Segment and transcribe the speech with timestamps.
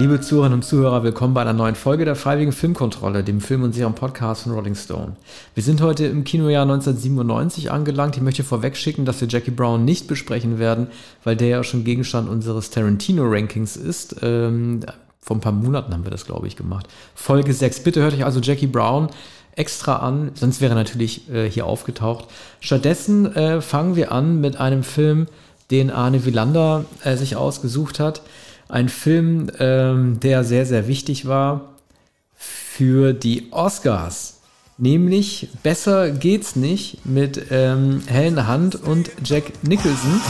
[0.00, 3.74] Liebe Zuhörerinnen und Zuhörer, willkommen bei einer neuen Folge der Freiwilligen Filmkontrolle, dem Film- und
[3.74, 5.14] Serien-Podcast von Rolling Stone.
[5.52, 8.16] Wir sind heute im Kinojahr 1997 angelangt.
[8.16, 10.86] Ich möchte vorweg schicken, dass wir Jackie Brown nicht besprechen werden,
[11.22, 14.16] weil der ja schon Gegenstand unseres Tarantino-Rankings ist.
[14.22, 14.80] Ähm,
[15.20, 16.88] vor ein paar Monaten haben wir das, glaube ich, gemacht.
[17.14, 17.80] Folge 6.
[17.80, 19.10] Bitte hört euch also Jackie Brown
[19.54, 22.24] extra an, sonst wäre er natürlich äh, hier aufgetaucht.
[22.60, 25.26] Stattdessen äh, fangen wir an mit einem Film,
[25.70, 28.22] den Arne Wielander äh, sich ausgesucht hat.
[28.70, 31.70] Ein Film, ähm, der sehr, sehr wichtig war
[32.36, 34.40] für die Oscars.
[34.78, 40.20] Nämlich Besser geht's nicht mit ähm, Helen Hunt und Jack Nicholson.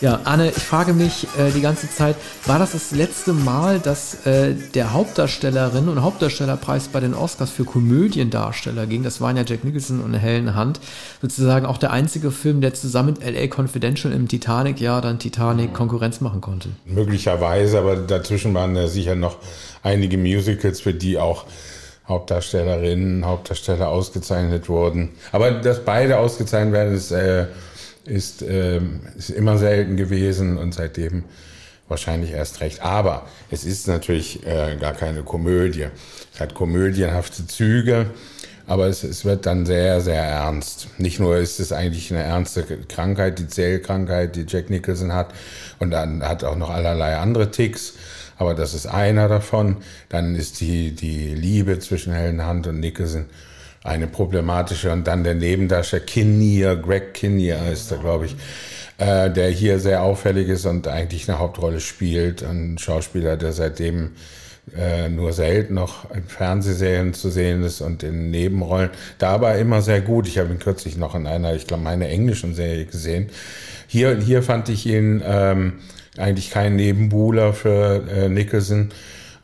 [0.00, 2.14] Ja, Anne, ich frage mich äh, die ganze Zeit,
[2.46, 7.64] war das das letzte Mal, dass äh, der Hauptdarstellerin und Hauptdarstellerpreis bei den Oscars für
[7.64, 9.02] Komödiendarsteller ging?
[9.02, 10.78] Das waren ja Jack Nicholson und Helen Hunt.
[11.20, 15.74] Sozusagen auch der einzige Film, der zusammen mit LA Confidential im Titanic ja dann Titanic
[15.74, 16.68] Konkurrenz machen konnte.
[16.84, 19.38] Möglicherweise, aber dazwischen waren ja sicher noch
[19.82, 21.44] einige Musicals, für die auch
[22.06, 25.10] Hauptdarstellerinnen, Hauptdarsteller ausgezeichnet wurden.
[25.32, 27.10] Aber dass beide ausgezeichnet werden, ist...
[27.10, 27.46] Äh,
[28.08, 31.24] ist, ähm, ist immer selten gewesen und seitdem
[31.88, 32.82] wahrscheinlich erst recht.
[32.82, 35.86] Aber es ist natürlich äh, gar keine Komödie.
[36.32, 38.06] Es hat komödienhafte Züge,
[38.66, 40.88] aber es, es wird dann sehr, sehr ernst.
[40.98, 45.32] Nicht nur ist es eigentlich eine ernste Krankheit, die Zellkrankheit, die Jack Nicholson hat,
[45.78, 47.94] und dann hat auch noch allerlei andere Ticks.
[48.36, 49.78] Aber das ist einer davon.
[50.08, 53.26] Dann ist die, die Liebe zwischen Helen Hunt und Nicholson
[53.84, 58.36] eine problematische und dann der Nebendarsteller Kinnear, Greg Kinnear heißt er, glaube ich,
[58.98, 62.42] äh, der hier sehr auffällig ist und eigentlich eine Hauptrolle spielt.
[62.42, 64.10] Ein Schauspieler, der seitdem
[64.76, 68.90] äh, nur selten noch in Fernsehserien zu sehen ist und in Nebenrollen.
[69.18, 70.26] Da aber immer sehr gut.
[70.26, 73.30] Ich habe ihn kürzlich noch in einer, ich glaube, meine englischen Serie gesehen.
[73.86, 75.74] Hier, hier fand ich ihn ähm,
[76.16, 78.90] eigentlich kein Nebenbuhler für äh, Nicholson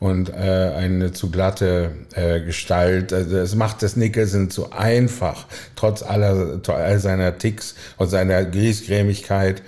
[0.04, 0.32] und äh,
[0.76, 3.10] eine zu glatte äh, Gestalt.
[3.15, 9.62] Also es macht das Nicholson zu einfach, trotz aller all seiner Ticks und seiner Griesgrämigkeit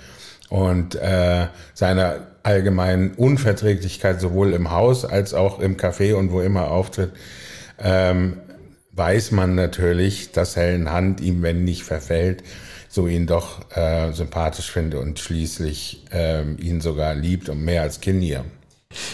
[0.49, 6.65] und äh, seiner allgemeinen Unverträglichkeit sowohl im Haus als auch im Café und wo immer
[6.65, 7.13] er auftritt.
[7.79, 8.37] Ähm,
[8.91, 12.43] weiß man natürlich, dass Helen Hand ihm, wenn nicht verfällt,
[12.89, 18.01] so ihn doch äh, sympathisch finde und schließlich ähm, ihn sogar liebt und mehr als
[18.01, 18.45] Kinnear.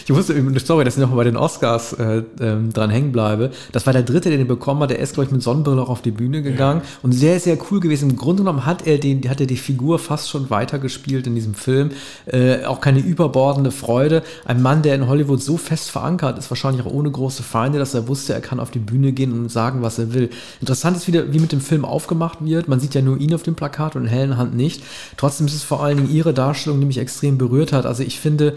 [0.06, 3.50] Ich wusste, sorry, dass ich noch bei den Oscars äh, ähm, dran hängen bleibe.
[3.72, 4.90] Das war der dritte, den er bekommen hat.
[4.90, 6.98] Der ist, glaube ich, mit Sonnenbrille auch auf die Bühne gegangen ja.
[7.02, 8.10] und sehr, sehr cool gewesen.
[8.10, 11.54] Im Grunde genommen hat er, den, hat er die Figur fast schon weitergespielt in diesem
[11.54, 11.90] Film.
[12.26, 14.22] Äh, auch keine überbordende Freude.
[14.44, 17.94] Ein Mann, der in Hollywood so fest verankert ist, wahrscheinlich auch ohne große Feinde, dass
[17.94, 20.30] er wusste, er kann auf die Bühne gehen und sagen, was er will.
[20.60, 22.68] Interessant ist wieder, wie mit dem Film aufgemacht wird.
[22.68, 24.84] Man sieht ja nur ihn auf dem Plakat und in hellen Hand nicht.
[25.16, 27.86] Trotzdem ist es vor allen Dingen ihre Darstellung, die mich extrem berührt hat.
[27.86, 28.56] Also ich finde,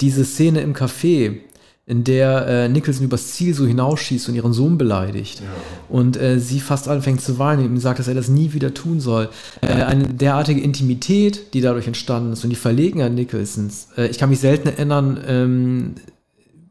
[0.00, 1.40] diese Szene im Café,
[1.86, 5.40] in der äh, Nicholson übers Ziel so hinausschießt und ihren Sohn beleidigt.
[5.40, 5.46] Ja.
[5.90, 8.72] Und äh, sie fast anfängt zu weinen und ihm sagt, dass er das nie wieder
[8.72, 9.28] tun soll.
[9.60, 13.88] Äh, eine derartige Intimität, die dadurch entstanden ist und die Verlegenheit Nicholsons.
[13.98, 15.94] Äh, ich kann mich selten erinnern, ähm,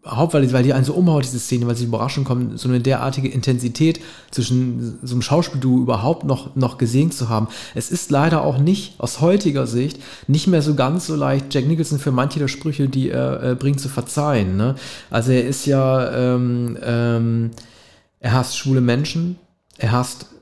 [0.06, 3.30] Hauptweise, weil die einen so umhaut, diese Szene, weil sie überraschend kommen, so eine derartige
[3.30, 7.48] Intensität zwischen so einem Schauspielduo überhaupt noch, noch gesehen zu haben.
[7.74, 11.68] Es ist leider auch nicht, aus heutiger Sicht, nicht mehr so ganz so leicht, Jack
[11.68, 14.58] Nicholson für manche der Sprüche, die er äh, bringt, zu verzeihen.
[14.58, 14.76] Ne?
[15.10, 17.52] Also er ist ja, ähm, ähm,
[18.20, 19.38] er hasst schwule Menschen,
[19.78, 20.33] er hasst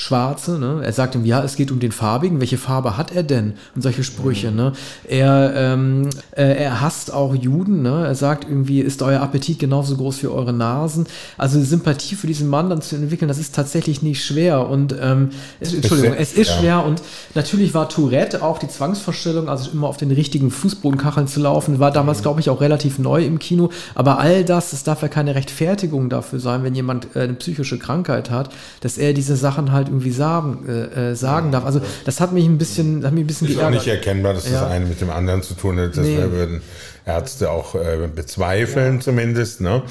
[0.00, 0.80] Schwarze, ne?
[0.84, 2.38] Er sagt ihm, ja, es geht um den Farbigen.
[2.38, 3.54] Welche Farbe hat er denn?
[3.74, 4.72] Und solche Sprüche, ne?
[5.08, 8.06] Er, ähm, äh, er hasst auch Juden, ne?
[8.06, 11.06] Er sagt irgendwie, ist euer Appetit genauso groß wie eure Nasen?
[11.36, 14.68] Also Sympathie für diesen Mann dann zu entwickeln, das ist tatsächlich nicht schwer.
[14.68, 16.58] Und ähm, es, Entschuldigung, es ist ja.
[16.58, 16.84] schwer.
[16.84, 17.02] Und
[17.34, 21.90] natürlich war Tourette auch die Zwangsvorstellung, also immer auf den richtigen Fußbodenkacheln zu laufen, war
[21.90, 22.22] damals, mhm.
[22.22, 23.70] glaube ich, auch relativ neu im Kino.
[23.96, 27.80] Aber all das, es darf ja keine Rechtfertigung dafür sein, wenn jemand äh, eine psychische
[27.80, 28.50] Krankheit hat,
[28.80, 31.64] dass er diese Sachen halt irgendwie sagen, äh, äh, sagen darf.
[31.64, 33.80] Also das hat mich ein bisschen, hat mich ein bisschen Ist geärgert.
[33.80, 34.60] auch nicht erkennbar, dass ja.
[34.60, 35.96] das eine mit dem anderen zu tun hat.
[35.96, 36.16] Das nee.
[36.16, 36.62] würden
[37.04, 39.00] Ärzte auch äh, bezweifeln ja.
[39.00, 39.60] zumindest.
[39.60, 39.82] Ne?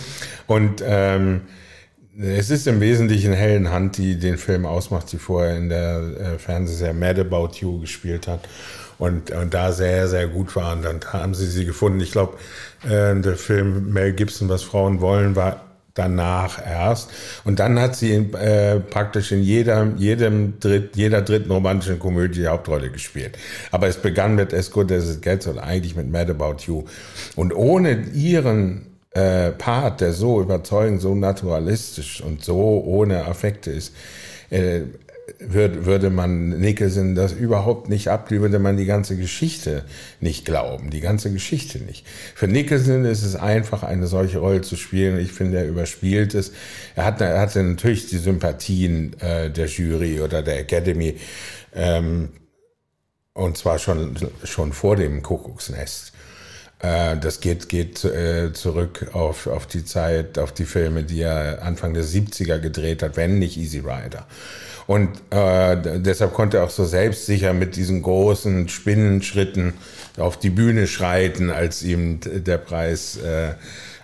[0.45, 1.41] Und ähm,
[2.19, 6.39] es ist im Wesentlichen Helen Hunt, die den Film ausmacht, die vorher in der äh,
[6.39, 8.41] Fernsehserie Mad About You gespielt hat
[8.97, 10.73] und, und da sehr, sehr gut war.
[10.73, 11.99] Und dann haben sie sie gefunden.
[11.99, 12.37] Ich glaube,
[12.85, 15.66] äh, der Film Mel Gibson, was Frauen wollen, war
[15.97, 17.09] danach erst.
[17.43, 22.47] Und dann hat sie äh, praktisch in jeder, jedem Dritt, jeder dritten romantischen Komödie die
[22.47, 23.37] Hauptrolle gespielt.
[23.71, 26.83] Aber es begann mit As Good As It Gets oder eigentlich mit Mad About You.
[27.35, 33.93] Und ohne ihren äh, Part, der so überzeugend, so naturalistisch und so ohne Affekte ist,
[34.49, 34.81] äh,
[35.39, 39.83] würde, würde man Nicholson das überhaupt nicht ab, würde man die ganze Geschichte
[40.21, 42.05] nicht glauben, die ganze Geschichte nicht.
[42.35, 45.19] Für Nicholson ist es einfach, eine solche Rolle zu spielen.
[45.19, 46.53] Ich finde, er überspielt es.
[46.95, 51.17] Er, hat, er hatte natürlich die Sympathien äh, der Jury oder der Academy,
[51.73, 52.29] ähm,
[53.33, 56.13] und zwar schon, schon vor dem Kuckucksnest.
[56.79, 61.61] Äh, das geht, geht äh, zurück auf, auf die Zeit, auf die Filme, die er
[61.63, 64.25] Anfang der 70er gedreht hat, wenn nicht Easy Rider.
[64.87, 69.73] Und äh, deshalb konnte er auch so selbstsicher mit diesen großen Spinnenschritten
[70.17, 73.53] auf die Bühne schreiten, als ihm der Preis äh,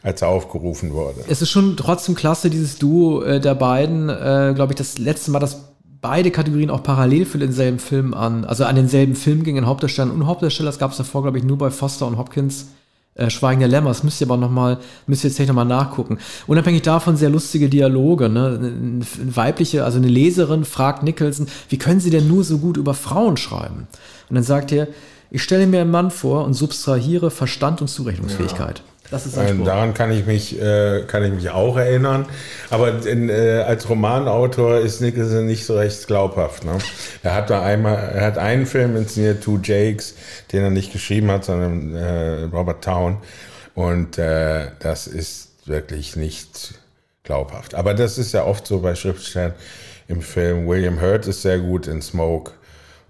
[0.03, 1.21] als er aufgerufen wurde.
[1.27, 5.31] Es ist schon trotzdem klasse, dieses Duo äh, der beiden, äh, glaube ich, das letzte
[5.31, 9.65] Mal, dass beide Kategorien auch parallel für denselben Film an, also an denselben Film gingen,
[9.65, 10.67] Hauptdarsteller und Hauptdarsteller.
[10.67, 12.67] Das gab es davor, glaube ich, nur bei Foster und Hopkins.
[13.15, 15.65] Äh, Schweigen der Lämmer, das müsst ihr aber noch mal, müsst ihr jetzt noch mal
[15.65, 16.17] nachgucken.
[16.47, 18.59] Unabhängig davon sehr lustige Dialoge, ne?
[18.59, 22.95] Eine weibliche, also eine Leserin fragt Nicholson, wie können Sie denn nur so gut über
[22.95, 23.87] Frauen schreiben?
[24.29, 24.87] Und dann sagt er,
[25.29, 28.79] ich stelle mir einen Mann vor und subtrahiere Verstand und Zurechnungsfähigkeit.
[28.79, 28.92] Ja.
[29.13, 32.25] Das ist ein äh, Daran kann ich mich, äh, kann ich mich auch erinnern.
[32.71, 36.65] Aber in, äh, als Romanautor ist Nicholson nicht so recht glaubhaft.
[36.65, 36.79] Ne?
[37.21, 40.15] Er hat da einmal, er hat einen Film inszeniert, Two Jakes,
[40.51, 43.17] den er nicht geschrieben hat, sondern äh, Robert Town.
[43.75, 46.73] Und äh, das ist wirklich nicht
[47.23, 47.75] glaubhaft.
[47.75, 49.53] Aber das ist ja oft so bei Schriftstellern
[50.07, 50.67] im Film.
[50.67, 52.53] William Hurt ist sehr gut in Smoke.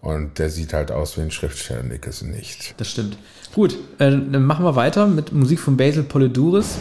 [0.01, 2.75] Und der sieht halt aus wie ein Schriftsteller, Nicholson nicht.
[2.75, 3.17] Das stimmt.
[3.53, 6.79] Gut, äh, dann machen wir weiter mit Musik von Basil Polidouris.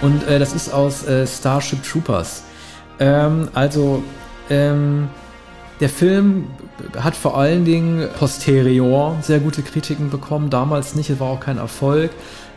[0.00, 2.44] Und äh, das ist aus äh, Starship Troopers.
[3.00, 4.02] Ähm, also,
[4.48, 5.08] ähm,
[5.80, 6.46] der Film
[6.98, 11.58] hat vor allen Dingen posterior sehr gute Kritiken bekommen, damals nicht, es war auch kein
[11.58, 12.10] Erfolg.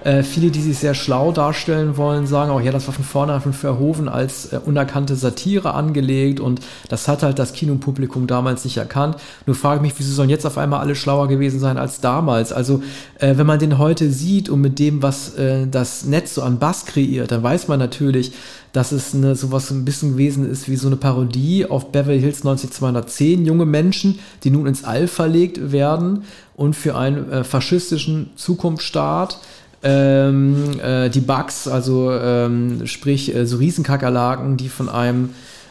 [0.06, 3.42] Äh, viele, die sich sehr schlau darstellen wollen, sagen auch, ja, das war von vornherein
[3.42, 8.78] von Verhoeven als äh, unerkannte Satire angelegt und das hat halt das Kinopublikum damals nicht
[8.78, 9.18] erkannt.
[9.48, 12.54] Nur frage ich mich, wieso sollen jetzt auf einmal alle schlauer gewesen sein als damals?
[12.54, 12.84] Also,
[13.18, 16.60] äh, wenn man den heute sieht und mit dem, was äh, das Netz so an
[16.60, 18.32] Bass kreiert, dann weiß man natürlich,
[18.74, 22.44] dass es eine, sowas ein bisschen gewesen ist wie so eine Parodie auf Beverly Hills
[22.44, 23.44] 90210.
[23.44, 26.26] Junge Menschen, die nun ins All verlegt werden
[26.56, 29.40] und für einen äh, faschistischen Zukunftsstaat
[29.86, 35.30] ähm, äh, die Bugs, also ähm, sprich äh, so Riesenkakerlaken, die von einem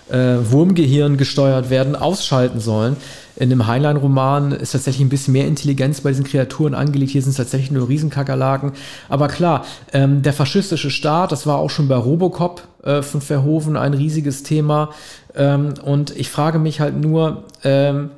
[0.09, 2.97] äh, Wurmgehirn gesteuert werden, ausschalten sollen.
[3.37, 7.11] In dem Heinlein-Roman ist tatsächlich ein bisschen mehr Intelligenz bei diesen Kreaturen angelegt.
[7.11, 8.73] Hier sind es tatsächlich nur Riesenkakerlaken.
[9.09, 13.77] Aber klar, ähm, der faschistische Staat, das war auch schon bei Robocop äh, von Verhoeven
[13.77, 14.91] ein riesiges Thema.
[15.35, 18.11] Ähm, und ich frage mich halt nur, ähm,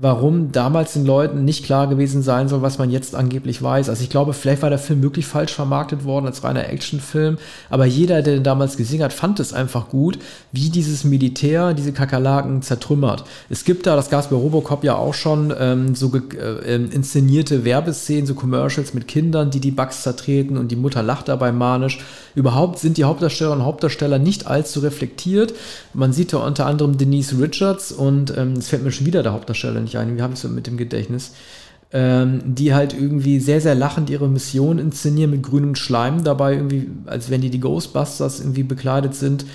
[0.00, 3.88] warum damals den Leuten nicht klar gewesen sein soll, was man jetzt angeblich weiß.
[3.88, 7.36] Also ich glaube, vielleicht war der Film wirklich falsch vermarktet worden als reiner Actionfilm,
[7.68, 10.20] aber jeder, der den damals gesehen hat, fand es einfach gut,
[10.52, 13.24] wie dieses Militär diese Kakerlaken zertrümmert.
[13.50, 16.90] Es gibt da, das gab es bei Robocop ja auch schon, ähm, so äh, ähm,
[16.92, 21.50] inszenierte Werbeszenen, so Commercials mit Kindern, die die Bugs zertreten und die Mutter lacht dabei
[21.50, 21.98] manisch.
[22.36, 25.54] Überhaupt sind die Hauptdarsteller und Hauptdarsteller nicht allzu reflektiert.
[25.92, 29.32] Man sieht da unter anderem Denise Richards und ähm, es fällt mir schon wieder der
[29.32, 31.32] Hauptdarsteller nicht ein, wie habe ich so mit dem Gedächtnis,
[31.92, 36.90] ähm, die halt irgendwie sehr, sehr lachend ihre Mission inszenieren mit grünem Schleim dabei, irgendwie,
[37.06, 39.46] als wenn die die Ghostbusters irgendwie bekleidet sind.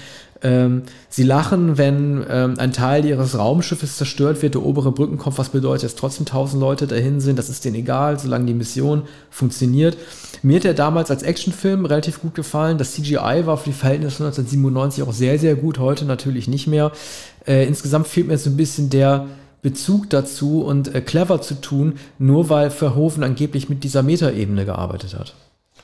[0.44, 5.50] Ähm, sie lachen, wenn ähm, ein Teil ihres Raumschiffes zerstört wird, der obere Brückenkopf, was
[5.50, 7.40] bedeutet, dass trotzdem tausend Leute dahin sind.
[7.40, 9.96] Das ist denen egal, solange die Mission funktioniert.
[10.42, 12.78] Mir hat er damals als Actionfilm relativ gut gefallen.
[12.78, 16.92] Das CGI war für die Verhältnisse 1997 auch sehr, sehr gut, heute natürlich nicht mehr.
[17.48, 19.28] Äh, insgesamt fehlt mir so ein bisschen der
[19.64, 25.18] Bezug dazu und äh, clever zu tun, nur weil Verhoeven angeblich mit dieser Metaebene gearbeitet
[25.18, 25.34] hat.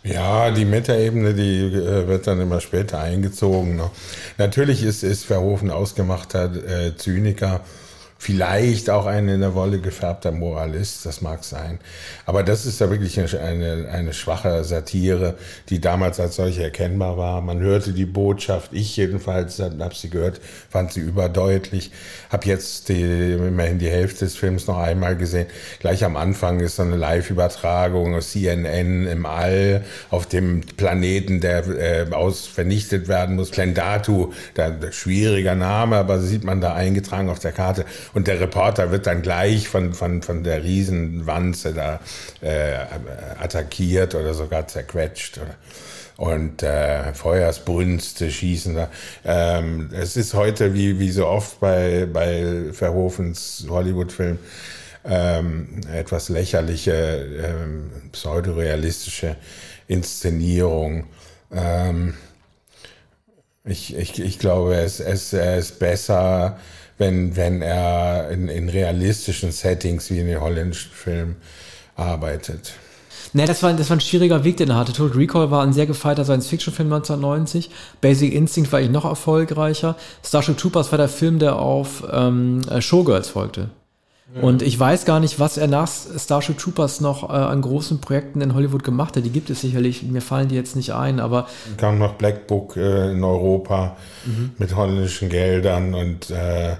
[0.03, 3.75] Ja, die Metaebene, die äh, wird dann immer später eingezogen.
[3.75, 3.89] Ne?
[4.37, 7.61] Natürlich ist, ist Verhoeven ausgemachter äh, Zyniker
[8.21, 11.79] vielleicht auch ein in der Wolle gefärbter Moralist, das mag sein.
[12.25, 15.37] Aber das ist ja wirklich eine, eine schwache Satire,
[15.69, 17.39] die damals als solche erkennbar war.
[17.39, 21.91] Man hörte die Botschaft, ich jedenfalls habe sie gehört, fand sie überdeutlich.
[22.29, 25.47] Habe jetzt die, immerhin die Hälfte des Films noch einmal gesehen.
[25.79, 31.65] Gleich am Anfang ist so eine Live-Übertragung aus CNN im All auf dem Planeten, der
[31.67, 33.49] äh, aus vernichtet werden muss.
[33.49, 37.85] Plendatu, da, schwieriger Name, aber sieht man da eingetragen auf der Karte.
[38.13, 41.99] Und der Reporter wird dann gleich von, von, von der Riesenwanze da
[42.41, 42.75] äh,
[43.39, 45.37] attackiert oder sogar zerquetscht.
[45.37, 45.55] Oder
[46.19, 48.77] und äh, Feuersbrünste schießen.
[49.23, 54.37] Ähm, es ist heute wie, wie so oft bei, bei Verhofens Hollywood-Filmen
[55.05, 59.37] ähm, etwas lächerliche, ähm, pseudorealistische
[59.87, 61.07] Inszenierung.
[61.53, 62.15] Ähm,
[63.63, 66.59] ich, ich, ich glaube, es, es, er ist besser,
[66.99, 71.37] wenn, wenn er in, in realistischen Settings wie in den holländischen Filmen
[71.95, 72.73] arbeitet.
[73.33, 74.93] Ne, das war, das war ein schwieriger Weg, den er hatte.
[74.93, 77.69] Total Recall war ein sehr gefeierter Science-Fiction-Film 1990.
[78.01, 79.95] Basic Instinct war eigentlich noch erfolgreicher.
[80.25, 83.69] Starship Troopers war der Film, der auf ähm, Showgirls folgte.
[84.35, 88.41] Und ich weiß gar nicht, was er nach Starship Troopers noch äh, an großen Projekten
[88.41, 89.25] in Hollywood gemacht hat.
[89.25, 91.47] Die gibt es sicherlich, mir fallen die jetzt nicht ein, aber.
[91.77, 94.51] Kam noch Black Book äh, in Europa mhm.
[94.57, 96.73] mit holländischen Geldern und äh,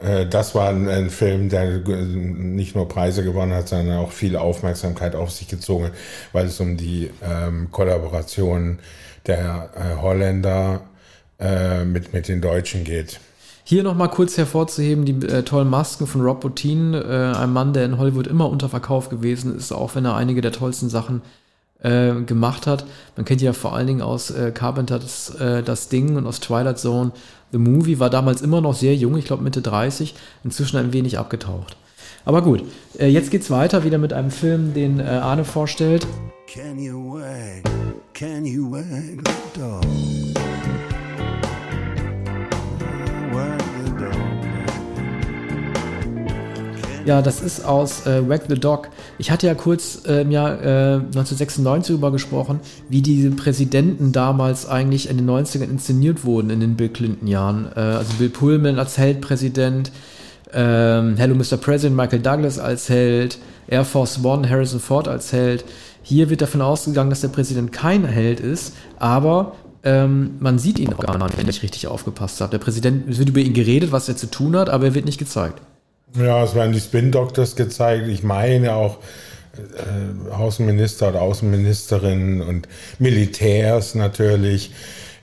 [0.00, 4.36] äh das war ein, ein, Film, der nicht nur Preise gewonnen hat, sondern auch viel
[4.36, 5.92] Aufmerksamkeit auf sich gezogen hat,
[6.32, 8.80] weil es um die ähm, Kollaboration
[9.26, 10.80] der äh, Holländer
[11.38, 13.20] äh, mit, mit den Deutschen geht.
[13.66, 17.86] Hier nochmal kurz hervorzuheben, die äh, tollen Masken von Rob Bottin, äh, ein Mann, der
[17.86, 21.22] in Hollywood immer unter Verkauf gewesen ist, auch wenn er einige der tollsten Sachen
[21.82, 22.84] äh, gemacht hat.
[23.16, 26.40] Man kennt ja vor allen Dingen aus äh, Carpenter das, äh, das Ding und aus
[26.40, 27.12] Twilight Zone.
[27.52, 31.18] The Movie war damals immer noch sehr jung, ich glaube Mitte 30, inzwischen ein wenig
[31.18, 31.78] abgetaucht.
[32.26, 32.64] Aber gut,
[32.98, 36.06] äh, jetzt geht's weiter wieder mit einem Film, den Arne vorstellt.
[36.52, 37.62] Can you wag,
[38.12, 38.82] can you wag
[39.24, 40.33] the dog?
[47.06, 48.88] Ja, das ist aus äh, Wag the Dog.
[49.18, 54.66] Ich hatte ja kurz äh, im Jahr äh, 1996 darüber gesprochen, wie diese Präsidenten damals
[54.66, 57.68] eigentlich in den 90ern inszeniert wurden in den Bill Clinton-Jahren.
[57.76, 59.92] Äh, also Bill Pullman als Heldpräsident,
[60.54, 61.58] ähm, Hello Mr.
[61.58, 65.66] President, Michael Douglas als Held, Air Force One, Harrison Ford als Held.
[66.02, 70.94] Hier wird davon ausgegangen, dass der Präsident kein Held ist, aber ähm, man sieht ihn
[70.94, 72.52] auch gar nicht, wenn ich richtig aufgepasst habe.
[72.52, 75.04] Der Präsident, es wird über ihn geredet, was er zu tun hat, aber er wird
[75.04, 75.60] nicht gezeigt.
[76.16, 78.06] Ja, es werden die Spin Doctors gezeigt.
[78.06, 78.98] Ich meine auch
[79.56, 82.68] äh, Außenminister oder Außenministerinnen und
[83.00, 84.72] Militärs natürlich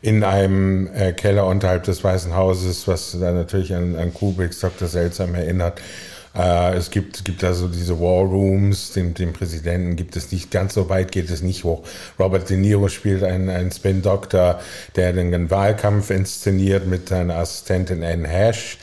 [0.01, 4.89] in einem äh, Keller unterhalb des Weißen Hauses, was da natürlich an, an Kubricks Dr.
[4.89, 5.79] Seltsam erinnert.
[6.35, 10.73] Äh, es gibt, gibt also diese War Rooms, dem, dem Präsidenten gibt es nicht, ganz
[10.73, 11.83] so weit geht es nicht hoch.
[12.19, 14.59] Robert De Niro spielt einen, einen Spin-Doktor,
[14.97, 18.77] der den Wahlkampf inszeniert mit seiner Assistentin Anne Hash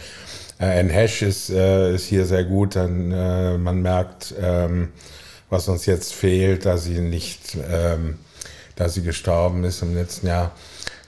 [0.64, 4.88] ein Hash ist, äh, ist hier sehr gut, dann äh, man merkt, ähm,
[5.50, 8.18] was uns jetzt fehlt, da sie nicht, ähm,
[8.76, 10.52] da sie gestorben ist im letzten Jahr.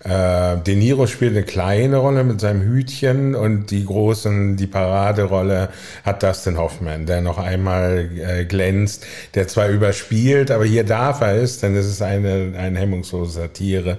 [0.02, 5.69] Äh, De Niro spielt eine kleine Rolle mit seinem Hütchen und die großen, die Paraderolle
[6.04, 9.04] hat Dustin Hoffman, der noch einmal äh, glänzt,
[9.35, 13.99] der zwar überspielt, aber hier darf er es, denn es ist eine, eine hemmungslose Satire.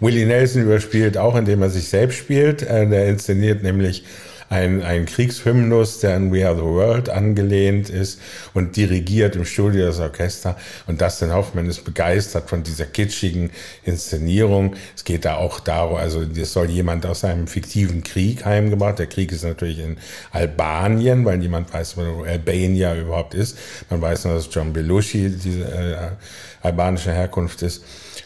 [0.00, 2.62] Willie Nelson überspielt auch, indem er sich selbst spielt.
[2.62, 4.04] Äh, der inszeniert nämlich
[4.52, 8.20] ein, ein Kriegshymnus, der an We Are the World angelehnt ist
[8.52, 10.56] und dirigiert im Studio das Orchester.
[10.86, 13.50] Und Dustin Hoffman ist begeistert von dieser kitschigen
[13.84, 14.76] Inszenierung.
[14.94, 18.98] Es geht da auch darum, also es soll jemand aus einem fiktiven Krieg heimgebracht.
[18.98, 19.96] Der Krieg ist natürlich in
[20.32, 23.56] Albanien, weil niemand weiß, wo Albania überhaupt ist.
[23.88, 25.96] Man weiß nur, dass John Belushi diese äh,
[26.60, 27.82] albanische Herkunft ist.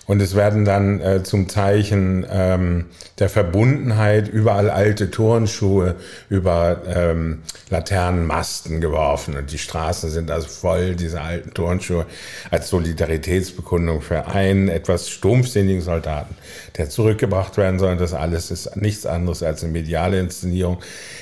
[0.06, 2.86] Und es werden dann äh, zum Zeichen ähm,
[3.18, 5.96] der Verbundenheit überall alte Turnschuhe
[6.28, 9.36] über ähm, Laternenmasten geworfen.
[9.36, 12.06] Und die Straßen sind also voll dieser alten Turnschuhe
[12.50, 16.36] als Solidaritätsbekundung für einen etwas stumpfsinnigen Soldaten,
[16.76, 17.96] der zurückgebracht werden soll.
[17.96, 20.78] Das alles ist nichts anderes als eine mediale Inszenierung.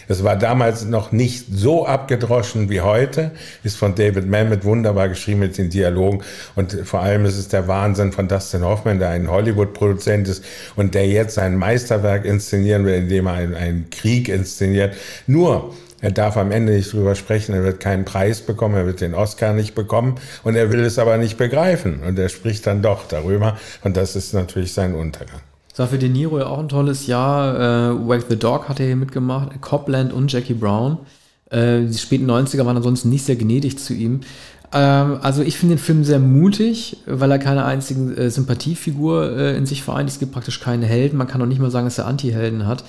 [0.08, 3.30] Es war damals noch nicht so abgedroschen wie heute,
[3.62, 6.22] ist von David Mamet wunderbar geschrieben mit den Dialogen.
[6.54, 10.44] Und vor allem ist es der Wahnsinn von Dustin Hoffman, der ein Hollywood-Produzent ist
[10.76, 14.94] und der jetzt sein Meisterwerk inszenieren will, indem er einen, einen Krieg inszeniert.
[15.26, 19.00] Nur, er darf am Ende nicht drüber sprechen, er wird keinen Preis bekommen, er wird
[19.00, 22.00] den Oscar nicht bekommen und er will es aber nicht begreifen.
[22.06, 25.40] Und er spricht dann doch darüber und das ist natürlich sein Untergang.
[25.70, 27.94] Das war für De Niro ja auch ein tolles Jahr.
[27.94, 30.98] Äh, Wake the Dog hat er hier mitgemacht, Copland und Jackie Brown.
[31.48, 34.20] Äh, die späten 90er waren ansonsten nicht sehr gnädig zu ihm.
[34.74, 39.56] Ähm, also ich finde den Film sehr mutig, weil er keine einzige äh, Sympathiefigur äh,
[39.56, 40.10] in sich vereint.
[40.10, 41.16] Es gibt praktisch keine Helden.
[41.16, 42.84] Man kann auch nicht mal sagen, dass er Anti-Helden hat.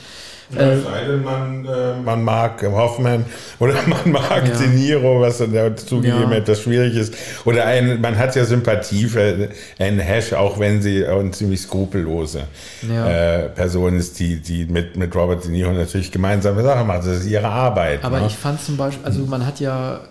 [0.54, 3.26] Äh, sei denn, man, äh, man mag Hoffman
[3.60, 4.58] oder man mag ja.
[4.58, 6.38] De Niro, was dann zugegeben ja.
[6.38, 7.16] etwas schwierig ist.
[7.46, 9.50] Oder ein, man hat ja Sympathie für
[9.80, 12.44] einen Hash, auch wenn sie eine ziemlich skrupellose
[12.88, 13.08] ja.
[13.08, 17.00] äh, Person ist, die, die mit, mit Robert De Niro natürlich gemeinsame Sachen macht.
[17.00, 18.04] Das ist ihre Arbeit.
[18.04, 18.28] Aber ne?
[18.28, 20.02] ich fand zum Beispiel, also man hat ja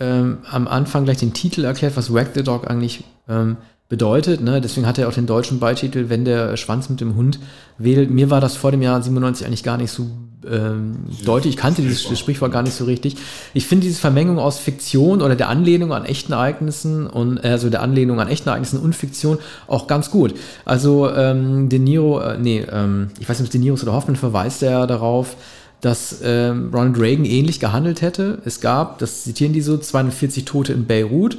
[0.00, 3.56] ähm, am Anfang gleich den Titel erklärt, was Wag the Dog eigentlich ähm,
[3.88, 4.42] bedeutet.
[4.42, 4.60] Ne?
[4.60, 7.38] Deswegen hat er auch den deutschen Beititel, wenn der Schwanz mit dem Hund
[7.78, 8.10] wedelt.
[8.10, 10.10] Mir war das vor dem Jahr 97 eigentlich gar nicht so
[10.46, 11.54] ähm, deutlich.
[11.54, 13.16] Ich kannte dieses Sprichwort gar nicht so richtig.
[13.54, 17.82] Ich finde diese Vermengung aus Fiktion oder der Anlehnung an echten Ereignissen und also der
[17.82, 20.34] Anlehnung an echten Ereignissen und Fiktion auch ganz gut.
[20.64, 24.16] Also ähm, De Niro, äh, nee, ähm, ich weiß nicht, ob De Niro oder Hoffmann
[24.16, 25.36] verweist ja darauf,
[25.80, 28.42] dass ähm, Ronald Reagan ähnlich gehandelt hätte.
[28.44, 31.38] Es gab, das zitieren die so, 240 Tote in Beirut.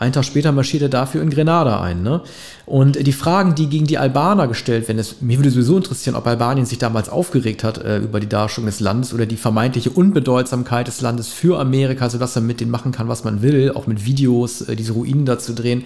[0.00, 2.04] Ein Tag später marschiert er dafür in Grenada ein.
[2.04, 2.20] Ne?
[2.66, 6.24] Und die Fragen, die gegen die Albaner gestellt werden, es, mich würde sowieso interessieren, ob
[6.24, 10.86] Albanien sich damals aufgeregt hat äh, über die Darstellung des Landes oder die vermeintliche Unbedeutsamkeit
[10.86, 14.04] des Landes für Amerika, sodass er mit denen machen kann, was man will, auch mit
[14.04, 15.84] Videos, äh, diese Ruinen da zu drehen.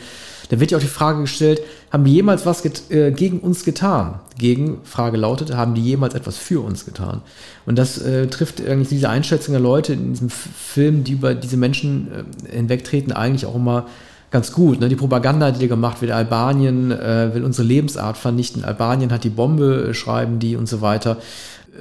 [0.53, 4.21] Da wird ja auch die Frage gestellt, haben die jemals was äh, gegen uns getan?
[4.37, 7.23] Gegen, Frage lautet, haben die jemals etwas für uns getan?
[7.65, 11.57] Und das äh, trifft eigentlich diese Einschätzung der Leute in diesem Film, die über diese
[11.57, 12.09] Menschen
[12.51, 13.87] äh, hinwegtreten, eigentlich auch immer
[14.31, 14.79] ganz gut.
[14.79, 14.91] Ne?
[14.91, 19.89] Die Propaganda, die gemacht wird, Albanien äh, will unsere Lebensart vernichten, Albanien hat die Bombe,
[19.89, 21.17] äh, schreiben die und so weiter.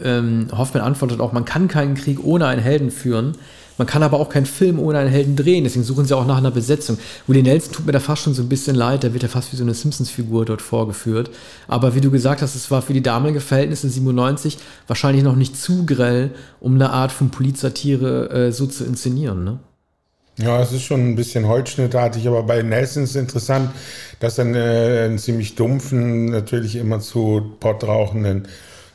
[0.02, 3.34] Ähm, Hoffmann antwortet auch, man kann keinen Krieg ohne einen Helden führen.
[3.82, 6.38] Man kann aber auch keinen Film ohne einen Helden drehen, deswegen suchen sie auch nach
[6.38, 7.00] einer Besetzung.
[7.26, 9.52] Willie Nelson tut mir da fast schon so ein bisschen leid, da wird er fast
[9.52, 11.32] wie so eine Simpsons-Figur dort vorgeführt.
[11.68, 15.58] Aber wie du gesagt hast, es war für die damalige Verhältnisse 97 wahrscheinlich noch nicht
[15.58, 19.58] zu grell, um eine Art von Polizsatire äh, so zu inszenieren, ne?
[20.38, 23.72] Ja, es ist schon ein bisschen holzschnittartig, aber bei Nelson ist es interessant,
[24.20, 28.48] dass er einen, einen ziemlich dumpfen, natürlich immer zu pottrauchenden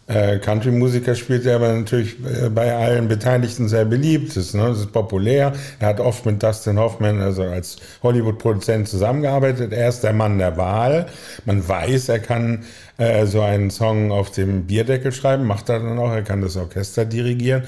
[0.08, 4.54] äh, Country-Musiker spielt, der aber natürlich äh, bei allen Beteiligten sehr beliebt ist.
[4.54, 4.70] Ne?
[4.70, 5.52] Ist populär.
[5.80, 9.72] Er hat oft mit Dustin Hoffman, also als Hollywood-Produzent, zusammengearbeitet.
[9.72, 11.06] Er ist der Mann der Wahl.
[11.44, 12.64] Man weiß, er kann
[12.98, 16.12] äh, so einen Song auf dem Bierdeckel schreiben, macht er dann auch.
[16.12, 17.64] Er kann das Orchester dirigieren.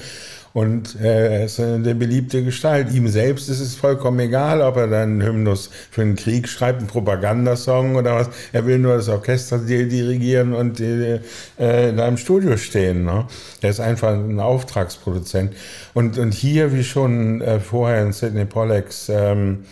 [0.53, 2.91] Und äh, er ist eine beliebte Gestalt.
[2.91, 6.79] Ihm selbst ist es vollkommen egal, ob er dann einen Hymnus für einen Krieg schreibt,
[6.79, 8.29] einen Propagandasong oder was.
[8.51, 11.19] Er will nur das Orchester dirigieren und äh,
[11.57, 13.05] da im Studio stehen.
[13.05, 13.25] Ne?
[13.61, 15.53] Er ist einfach ein Auftragsproduzent.
[15.93, 19.65] Und, und hier, wie schon äh, vorher in Sidney Pollacks ähm,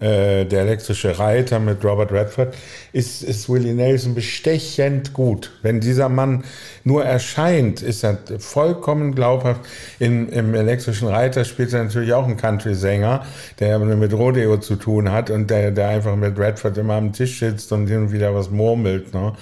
[0.00, 2.54] äh, der elektrische Reiter mit Robert Redford,
[2.92, 5.50] ist, ist Willie Nelson bestechend gut.
[5.62, 6.44] Wenn dieser Mann
[6.84, 9.62] nur erscheint, ist er vollkommen glaubhaft.
[9.98, 13.26] In, Im elektrischen Reiter spielt er natürlich auch einen Country-Sänger,
[13.58, 17.40] der mit Rodeo zu tun hat und der, der einfach mit Redford immer am Tisch
[17.40, 19.12] sitzt und hin und wieder was murmelt.
[19.12, 19.32] Ne?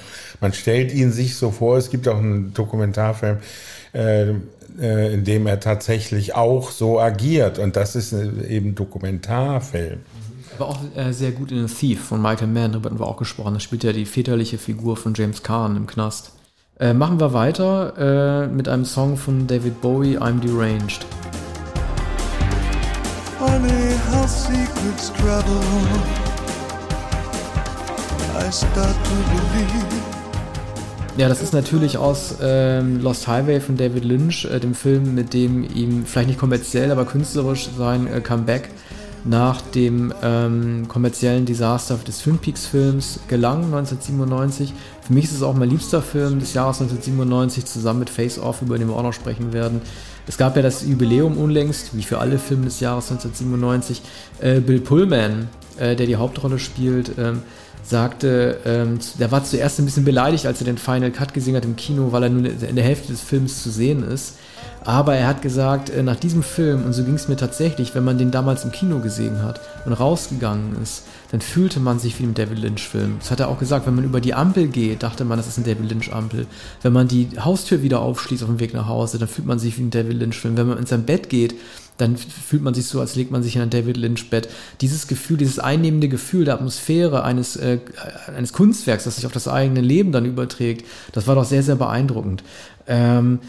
[0.40, 3.38] Man stellt ihn sich so vor, es gibt auch einen Dokumentarfilm,
[3.92, 4.31] äh,
[4.81, 7.59] äh in dem er tatsächlich auch so agiert.
[7.59, 10.01] Und das ist eben Dokumentarfilm.
[10.59, 13.19] War auch äh, sehr gut in The Thief von Michael Mann, darüber hatten wir auch
[13.19, 13.55] gesprochen.
[13.55, 16.33] Da spielt ja die väterliche Figur von James Caan im Knast.
[16.79, 21.05] Äh, machen wir weiter äh, mit einem Song von David Bowie, I'm Deranged.
[23.38, 25.61] Funny how secrets travel.
[28.38, 29.14] I start to
[29.53, 30.16] believe.
[31.16, 35.33] Ja, das ist natürlich aus ähm, Lost Highway von David Lynch, äh, dem Film, mit
[35.33, 38.69] dem ihm vielleicht nicht kommerziell, aber künstlerisch sein äh, Comeback
[39.27, 44.73] nach dem ähm, kommerziellen Desaster des Twin Peaks Films gelang 1997.
[45.03, 48.62] Für mich ist es auch mein liebster Film des Jahres 1997 zusammen mit Face Off,
[48.62, 49.83] über den wir auch noch sprechen werden.
[50.29, 54.03] Es gab ja das Jubiläum unlängst, wie für alle Filme des Jahres 1997.
[54.41, 57.43] Äh, Bill Pullman, äh, der die Hauptrolle spielt, ähm,
[57.85, 61.65] sagte, ähm, der war zuerst ein bisschen beleidigt, als er den Final Cut gesehen hat
[61.65, 64.35] im Kino, weil er nur in der Hälfte des Films zu sehen ist.
[64.87, 68.05] Aber er hat gesagt, äh, nach diesem Film, und so ging es mir tatsächlich, wenn
[68.05, 72.22] man den damals im Kino gesehen hat und rausgegangen ist, dann fühlte man sich wie
[72.22, 73.16] im David Lynch-Film.
[73.18, 75.59] Das hat er auch gesagt, wenn man über die Ampel geht, dachte man, das ist
[75.59, 76.46] ein David Lynch-Ampel.
[76.83, 79.77] Wenn man die Haustür wieder aufschließt auf dem Weg nach Hause, dann fühlt man sich
[79.77, 80.57] wie ein David Lynch-Film.
[80.57, 81.57] Wenn man in sein Bett geht,
[81.99, 84.49] dann fühlt man sich so, als legt man sich in ein David Lynch-Bett.
[84.83, 87.81] Dieses Gefühl, dieses einnehmende Gefühl der Atmosphäre eines, äh,
[88.37, 91.75] eines Kunstwerks, das sich auf das eigene Leben dann überträgt, das war doch sehr, sehr
[91.75, 92.44] beeindruckend.
[92.87, 93.40] Ähm,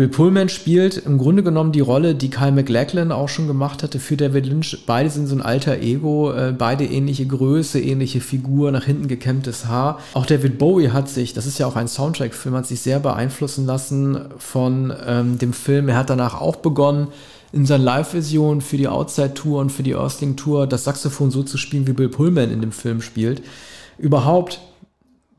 [0.00, 4.00] Bill Pullman spielt im Grunde genommen die Rolle, die Kyle MacLachlan auch schon gemacht hatte
[4.00, 4.84] für David Lynch.
[4.86, 9.66] Beide sind so ein alter Ego, äh, beide ähnliche Größe, ähnliche Figur, nach hinten gekämmtes
[9.66, 9.98] Haar.
[10.14, 13.66] Auch David Bowie hat sich, das ist ja auch ein Soundtrack-Film, hat sich sehr beeinflussen
[13.66, 15.90] lassen von ähm, dem Film.
[15.90, 17.08] Er hat danach auch begonnen,
[17.52, 21.86] in seiner Live-Version für die Outside-Tour und für die Earthling-Tour das Saxophon so zu spielen,
[21.86, 23.42] wie Bill Pullman in dem Film spielt.
[23.98, 24.62] Überhaupt,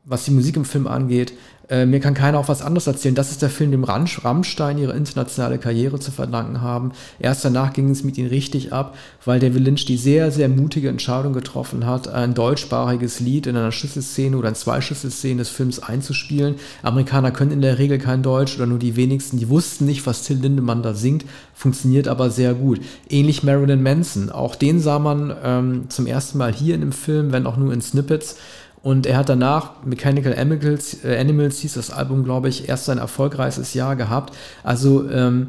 [0.04, 1.32] was die Musik im Film angeht,
[1.68, 3.14] äh, mir kann keiner auch was anderes erzählen.
[3.14, 6.92] Das ist der Film, dem Rammstein ihre internationale Karriere zu verdanken haben.
[7.18, 10.88] Erst danach ging es mit ihnen richtig ab, weil David Lynch die sehr, sehr mutige
[10.88, 15.78] Entscheidung getroffen hat, ein deutschsprachiges Lied in einer Schlüsselszene oder in zwei Schlüsselszenen des Films
[15.78, 16.56] einzuspielen.
[16.82, 19.38] Amerikaner können in der Regel kein Deutsch oder nur die wenigsten.
[19.38, 22.80] Die wussten nicht, was Till Lindemann da singt, funktioniert aber sehr gut.
[23.08, 24.30] Ähnlich Marilyn Manson.
[24.30, 27.72] Auch den sah man ähm, zum ersten Mal hier in dem Film, wenn auch nur
[27.72, 28.36] in Snippets.
[28.82, 32.98] Und er hat danach Mechanical Animals, äh, Animals hieß das Album, glaube ich, erst sein
[32.98, 34.34] erfolgreichstes Jahr gehabt.
[34.64, 35.46] Also ähm,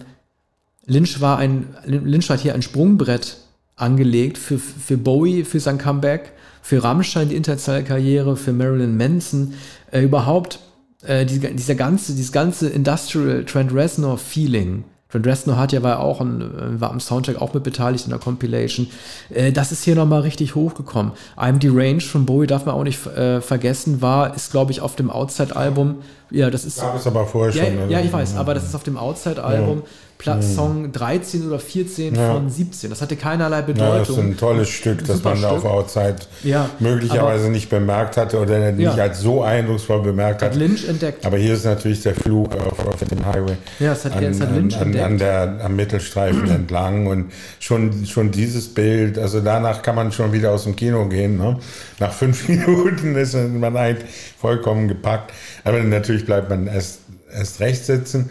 [0.86, 3.38] Lynch war ein, Lynch hat hier ein Sprungbrett
[3.76, 9.56] angelegt für, für Bowie, für sein Comeback, für Rammstein die internationale Karriere, für Marilyn Manson,
[9.92, 10.60] äh, überhaupt
[11.02, 16.00] äh, diese, dieser ganze, dieses ganze Industrial Trent Reznor Feeling Trent Reznor hat ja war
[16.00, 18.88] auch ein, äh, war am Soundtrack auch mit beteiligt in der Compilation.
[19.30, 21.12] Äh, das ist hier nochmal richtig hochgekommen.
[21.38, 24.82] I'm the Range von Bowie darf man auch nicht äh, vergessen, war, ist glaube ich
[24.82, 25.98] auf dem Outside-Album.
[26.32, 26.82] Ja, das ist.
[26.82, 27.90] Gab es aber vorher ja, schon.
[27.92, 29.80] Ja, ich weiß, aber das ist auf dem Outside-Album.
[29.80, 29.84] Ja.
[30.18, 30.56] Platz mhm.
[30.56, 32.34] Song 13 oder 14 ja.
[32.34, 32.90] von 17.
[32.90, 33.94] Das hatte keinerlei Bedeutung.
[33.94, 35.50] Ja, das ist ein tolles Stück, das man Stück.
[35.50, 40.56] auf Outside ja, möglicherweise nicht bemerkt hatte oder nicht als so eindrucksvoll bemerkt hat.
[40.56, 41.26] Lynch entdeckt.
[41.26, 43.58] Aber hier ist natürlich der Flug auf, auf dem Highway.
[43.80, 45.06] Ja, es hat, an, es hat Lynch an, entdeckt.
[45.06, 50.32] An der, am Mittelstreifen entlang und schon, schon dieses Bild, also danach kann man schon
[50.32, 51.38] wieder aus dem Kino gehen.
[51.38, 51.58] Ne?
[52.00, 55.34] Nach fünf Minuten ist man eigentlich vollkommen gepackt.
[55.64, 57.00] Aber natürlich bleibt man erst,
[57.34, 58.30] erst recht sitzen.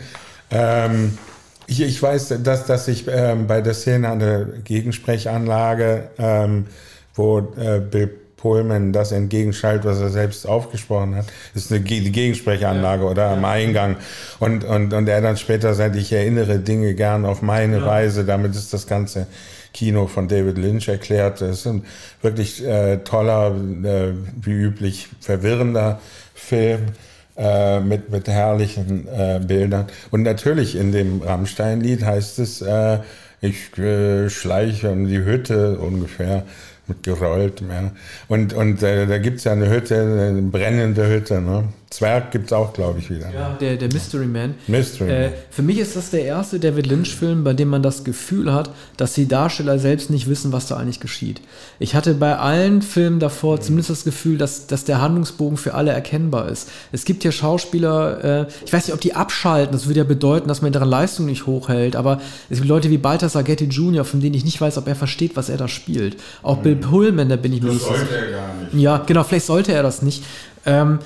[0.51, 1.19] Ähm,
[1.67, 6.67] ich, ich weiß, dass, dass ich ähm, bei der Szene an der Gegensprechanlage, ähm,
[7.15, 8.11] wo äh, Bill
[8.43, 13.11] Pullman das entgegenschaltet, was er selbst aufgesprochen hat, das ist eine die Gegensprechanlage ja.
[13.11, 13.97] oder am Eingang.
[14.41, 17.87] Und, und, und er dann später sagt, ich erinnere Dinge gern auf meine ja.
[17.87, 18.25] Weise.
[18.25, 19.29] Damit ist das ganze
[19.73, 21.41] Kino von David Lynch erklärt.
[21.41, 21.85] Das ist ein
[22.21, 26.01] wirklich äh, toller, äh, wie üblich verwirrender
[26.35, 26.87] Film
[27.37, 29.87] äh, mit, mit herrlichen äh, Bildern.
[30.11, 32.99] Und natürlich in dem Rammstein-Lied heißt es, äh,
[33.41, 36.45] ich äh, schleiche um die Hütte ungefähr
[36.87, 37.61] mit gerollt.
[37.61, 37.91] Ja.
[38.29, 41.41] Und, und äh, da gibt's ja eine Hütte, eine brennende Hütte.
[41.41, 41.65] Ne?
[41.93, 43.31] Zwerg gibt es auch, glaube ich, wieder.
[43.31, 44.55] Ja, der, der Mystery Man.
[44.67, 48.53] Mystery äh, Für mich ist das der erste David Lynch-Film, bei dem man das Gefühl
[48.53, 51.43] hat, dass die Darsteller selbst nicht wissen, was da eigentlich geschieht.
[51.79, 53.61] Ich hatte bei allen Filmen davor mhm.
[53.61, 56.71] zumindest das Gefühl, dass, dass der Handlungsbogen für alle erkennbar ist.
[56.93, 60.49] Es gibt hier Schauspieler, äh, ich weiß nicht, ob die abschalten, das würde ja bedeuten,
[60.49, 64.21] dass man deren Leistung nicht hochhält, aber es gibt Leute wie Balthasar Getty Jr., von
[64.21, 66.17] denen ich nicht weiß, ob er versteht, was er da spielt.
[66.43, 66.63] Auch mhm.
[66.63, 67.97] Bill Pullman, da bin ich mir nicht sicher.
[67.97, 68.83] Sollte er gar nicht.
[68.83, 70.25] Ja, genau, vielleicht sollte er das nicht.
[70.65, 71.01] Ähm,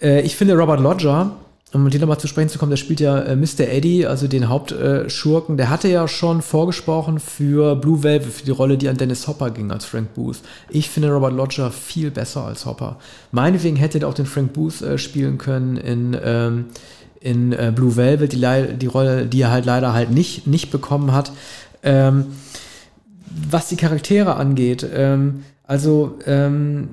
[0.00, 1.32] äh, ich finde Robert Lodger,
[1.72, 3.68] um mit dem nochmal zu sprechen zu kommen, der spielt ja äh, Mr.
[3.68, 5.56] Eddie, also den Hauptschurken.
[5.56, 9.50] Der hatte ja schon vorgesprochen für Blue Velvet, für die Rolle, die an Dennis Hopper
[9.50, 10.38] ging als Frank Booth.
[10.70, 12.98] Ich finde Robert Lodger viel besser als Hopper.
[13.32, 16.66] Meinetwegen hätte er auch den Frank Booth äh, spielen können in, ähm,
[17.20, 21.12] in äh, Blue Velvet, die, die, Rolle, die er halt leider halt nicht, nicht bekommen
[21.12, 21.32] hat.
[21.82, 22.26] Ähm,
[23.50, 26.90] was die Charaktere angeht, ähm, also ähm,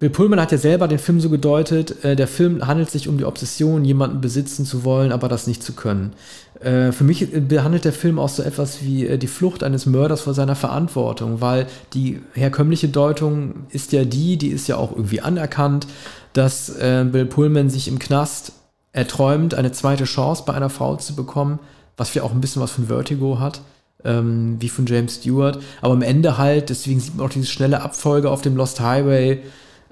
[0.00, 3.18] Bill Pullman hat ja selber den Film so gedeutet, äh, der Film handelt sich um
[3.18, 6.14] die Obsession, jemanden besitzen zu wollen, aber das nicht zu können.
[6.60, 10.22] Äh, für mich behandelt der Film auch so etwas wie äh, die Flucht eines Mörders
[10.22, 15.20] vor seiner Verantwortung, weil die herkömmliche Deutung ist ja die, die ist ja auch irgendwie
[15.20, 15.86] anerkannt,
[16.32, 18.52] dass äh, Bill Pullman sich im Knast
[18.92, 21.58] erträumt, eine zweite Chance bei einer Frau zu bekommen,
[21.98, 23.60] was ja auch ein bisschen was von Vertigo hat.
[24.02, 27.82] Ähm, wie von James Stewart, aber am Ende halt, deswegen sieht man auch diese schnelle
[27.82, 29.42] Abfolge auf dem Lost Highway,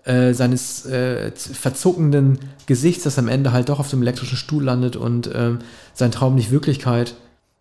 [0.08, 4.96] äh, seines äh, verzuckenden Gesichts, das am Ende halt doch auf dem elektrischen Stuhl landet
[4.96, 5.58] und ähm,
[5.92, 7.14] sein Traum nicht Wirklichkeit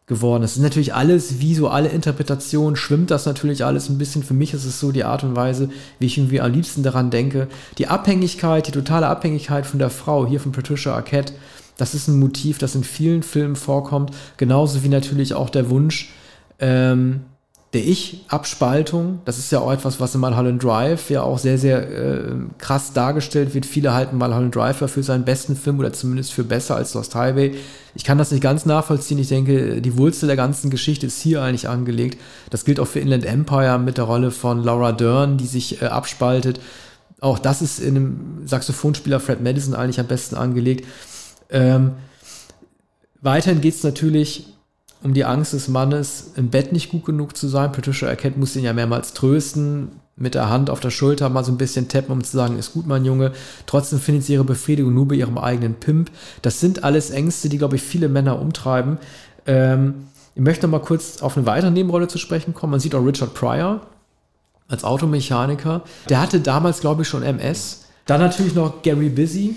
[0.05, 0.51] geworden ist.
[0.51, 4.23] Das ist natürlich alles, wie so alle Interpretationen, schwimmt das natürlich alles ein bisschen.
[4.23, 7.11] Für mich ist es so die Art und Weise, wie ich irgendwie am liebsten daran
[7.11, 7.49] denke.
[7.77, 11.33] Die Abhängigkeit, die totale Abhängigkeit von der Frau, hier von Patricia Arquette,
[11.75, 14.11] das ist ein Motiv, das in vielen Filmen vorkommt.
[14.37, 16.13] Genauso wie natürlich auch der Wunsch,
[16.59, 17.21] ähm,
[17.73, 21.89] der Ich-Abspaltung, das ist ja auch etwas, was in Mulholland Drive ja auch sehr, sehr
[21.89, 23.65] äh, krass dargestellt wird.
[23.65, 27.55] Viele halten Mulholland Drive für seinen besten Film oder zumindest für besser als Lost Highway.
[27.93, 29.19] Ich kann das nicht ganz nachvollziehen.
[29.19, 32.17] Ich denke, die Wurzel der ganzen Geschichte ist hier eigentlich angelegt.
[32.51, 35.87] Das gilt auch für Inland Empire mit der Rolle von Laura Dern, die sich äh,
[35.87, 36.61] abspaltet.
[37.19, 40.87] Auch das ist in einem Saxophonspieler Fred Madison eigentlich am besten angelegt.
[41.49, 41.91] Ähm,
[43.21, 44.45] weiterhin geht es natürlich
[45.03, 47.71] um die Angst des Mannes, im Bett nicht gut genug zu sein.
[47.71, 51.51] Patricia Arquette muss ihn ja mehrmals trösten, mit der Hand auf der Schulter mal so
[51.51, 53.31] ein bisschen tappen, um zu sagen, ist gut, mein Junge.
[53.67, 56.09] Trotzdem findet sie ihre Befriedigung nur bei ihrem eigenen Pimp.
[56.41, 58.97] Das sind alles Ängste, die, glaube ich, viele Männer umtreiben.
[59.45, 62.71] Ähm, ich möchte noch mal kurz auf eine weitere Nebenrolle zu sprechen kommen.
[62.71, 63.81] Man sieht auch Richard Pryor
[64.67, 65.83] als Automechaniker.
[66.09, 67.85] Der hatte damals, glaube ich, schon MS.
[68.05, 69.55] Dann natürlich noch Gary Busy,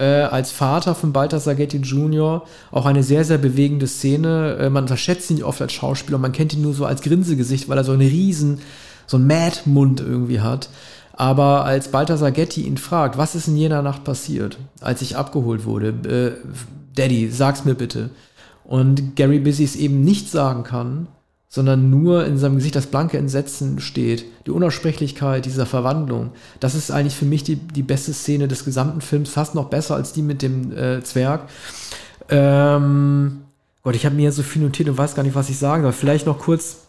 [0.00, 2.44] äh, als Vater von Balthasar Getty Jr.
[2.72, 4.56] auch eine sehr, sehr bewegende Szene.
[4.58, 7.78] Äh, man unterschätzt ihn oft als Schauspieler, man kennt ihn nur so als Grinsegesicht, weil
[7.78, 8.60] er so einen riesen,
[9.06, 10.70] so einen Mad-Mund irgendwie hat.
[11.12, 15.66] Aber als Balthasar Getty ihn fragt, was ist in jener Nacht passiert, als ich abgeholt
[15.66, 16.48] wurde, äh,
[16.96, 18.08] Daddy, sag's mir bitte.
[18.64, 21.08] Und Gary Busy es eben nicht sagen kann,
[21.52, 24.24] sondern nur in seinem Gesicht das blanke Entsetzen steht.
[24.46, 26.30] Die Unaussprechlichkeit dieser Verwandlung.
[26.60, 29.96] Das ist eigentlich für mich die, die beste Szene des gesamten Films, fast noch besser
[29.96, 31.48] als die mit dem äh, Zwerg.
[32.28, 33.40] Ähm,
[33.82, 35.92] Gott, ich habe mir so viel notiert und weiß gar nicht, was ich sagen soll.
[35.92, 36.84] Vielleicht noch kurz.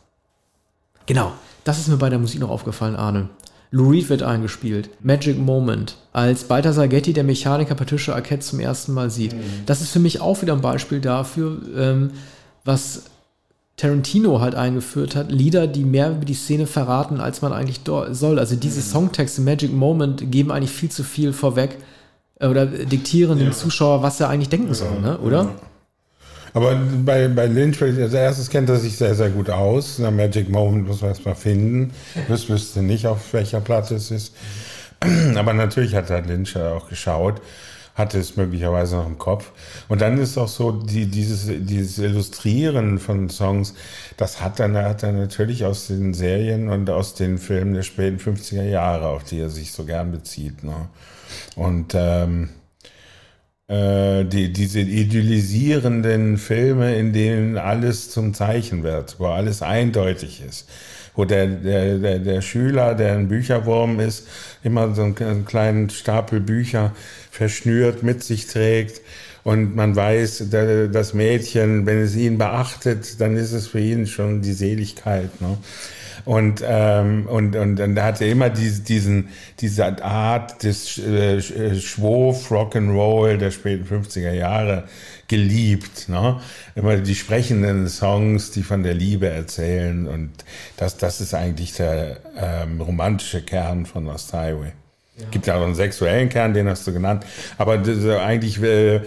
[1.07, 1.31] Genau,
[1.63, 3.29] das ist mir bei der Musik noch aufgefallen, Arne.
[3.71, 4.89] Lou Reed wird eingespielt.
[5.01, 5.97] Magic Moment.
[6.13, 9.33] Als Balthasar Getty, der Mechaniker Patricia Arquette zum ersten Mal sieht.
[9.33, 9.39] Mhm.
[9.65, 12.11] Das ist für mich auch wieder ein Beispiel dafür, ähm,
[12.63, 13.05] was
[13.77, 17.81] Tarantino halt eingeführt hat, Lieder, die mehr über die Szene verraten, als man eigentlich
[18.11, 18.37] soll.
[18.37, 18.85] Also diese mhm.
[18.85, 21.77] Songtexte, Magic Moment, geben eigentlich viel zu viel vorweg
[22.39, 23.45] äh, oder diktieren ja.
[23.45, 25.17] dem Zuschauer, was er eigentlich denken soll, ne?
[25.19, 25.43] oder?
[25.43, 25.55] Ja.
[26.53, 29.99] Aber bei, bei Lynch, als erstes kennt er sich sehr, sehr gut aus.
[29.99, 31.91] Na, Magic Moment muss man erstmal finden.
[32.27, 34.35] Ich wüsste nicht, auf welcher Platte es ist.
[35.35, 37.41] Aber natürlich hat er Lynch auch geschaut
[37.95, 39.51] hatte es möglicherweise noch im Kopf.
[39.87, 43.73] Und dann ist auch so, die, dieses, dieses Illustrieren von Songs,
[44.17, 48.17] das hat dann, hat er natürlich aus den Serien und aus den Filmen der späten
[48.17, 50.63] 50er Jahre, auf die er sich so gern bezieht.
[50.63, 50.87] Ne?
[51.55, 52.49] Und ähm,
[53.67, 60.67] äh, die, diese idealisierenden Filme, in denen alles zum Zeichen wird, wo alles eindeutig ist
[61.15, 64.27] wo der, der, der, der Schüler, der ein Bücherwurm ist,
[64.63, 66.93] immer so einen kleinen Stapel Bücher
[67.31, 69.01] verschnürt mit sich trägt.
[69.43, 70.45] Und man weiß,
[70.91, 75.41] das Mädchen, wenn es ihn beachtet, dann ist es für ihn schon die Seligkeit.
[75.41, 75.57] Ne?
[76.25, 79.29] Und, ähm, und, und dann hat er immer diese, diesen,
[79.59, 81.41] diese Art des äh,
[81.79, 84.85] Schwof Rock'n'Roll der späten 50er Jahre
[85.27, 86.09] geliebt.
[86.09, 86.39] Ne?
[86.75, 90.07] Immer die sprechenden Songs, die von der Liebe erzählen.
[90.07, 90.31] Und
[90.77, 94.73] das, das ist eigentlich der ähm, romantische Kern von Lost Highway.
[95.17, 95.25] Ja.
[95.29, 97.25] Gibt ja auch einen sexuellen Kern, den hast du genannt.
[97.57, 99.01] Aber das, eigentlich äh,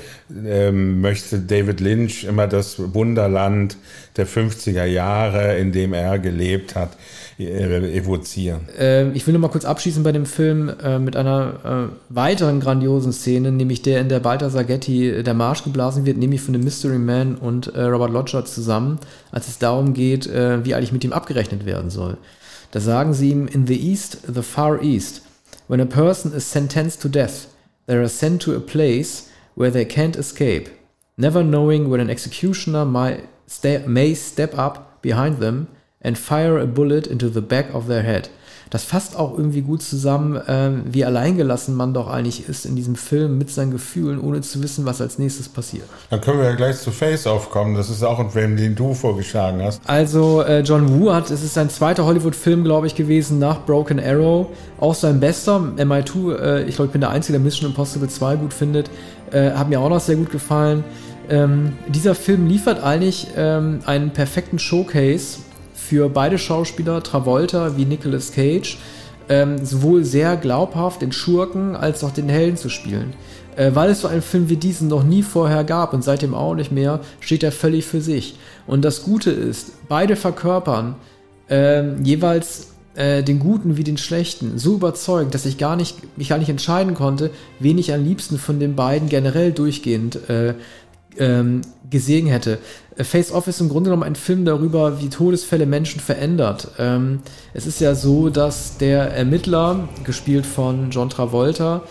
[0.44, 3.78] äh, möchte David Lynch immer das Wunderland
[4.16, 6.90] der 50er Jahre, in dem er gelebt hat,
[7.38, 8.68] äh, evozieren.
[8.78, 12.60] Äh, ich will nur mal kurz abschließen bei dem Film äh, mit einer äh, weiteren
[12.60, 16.52] grandiosen Szene, nämlich der, in der Balthasar Getty äh, der Marsch geblasen wird, nämlich von
[16.52, 18.98] dem Mystery Man und Robert Lodger zusammen,
[19.32, 22.18] als es darum geht, wie eigentlich mit ihm abgerechnet werden soll.
[22.72, 25.22] Da sagen sie ihm, in the East, the Far East,
[25.66, 27.54] When a person is sentenced to death,
[27.86, 30.68] they are sent to a place where they can't escape,
[31.16, 35.68] never knowing when an executioner may step up behind them
[36.02, 38.28] and fire a bullet into the back of their head
[38.70, 42.96] das fasst auch irgendwie gut zusammen, ähm, wie alleingelassen man doch eigentlich ist in diesem
[42.96, 45.84] Film mit seinen Gefühlen, ohne zu wissen, was als nächstes passiert.
[46.10, 47.74] Dann können wir ja gleich zu Face aufkommen.
[47.74, 49.80] Das ist auch ein Film, den du vorgeschlagen hast.
[49.86, 54.00] Also äh, John Woo hat, es ist sein zweiter Hollywood-Film, glaube ich, gewesen nach Broken
[54.00, 54.48] Arrow.
[54.80, 55.60] Auch sein bester.
[55.76, 58.90] MI2, äh, ich glaube, ich bin der Einzige, der Mission Impossible 2 gut findet.
[59.30, 60.84] Äh, hat mir auch noch sehr gut gefallen.
[61.28, 65.38] Ähm, dieser Film liefert eigentlich ähm, einen perfekten Showcase
[65.88, 68.78] für beide Schauspieler, Travolta wie Nicolas Cage,
[69.28, 73.14] ähm, sowohl sehr glaubhaft den Schurken als auch den Helden zu spielen.
[73.56, 76.54] Äh, weil es so einen Film wie diesen noch nie vorher gab und seitdem auch
[76.54, 78.36] nicht mehr, steht er völlig für sich.
[78.66, 80.96] Und das Gute ist, beide verkörpern
[81.48, 86.28] äh, jeweils äh, den Guten wie den Schlechten so überzeugend, dass ich gar nicht, mich
[86.28, 90.54] gar nicht entscheiden konnte, wen ich am liebsten von den beiden generell durchgehend äh,
[91.18, 92.58] ähm, gesehen hätte.
[92.96, 96.68] Face Off ist im Grunde genommen ein Film darüber, wie Todesfälle Menschen verändert.
[96.78, 97.20] Ähm,
[97.52, 101.82] es ist ja so, dass der Ermittler, gespielt von John Travolta,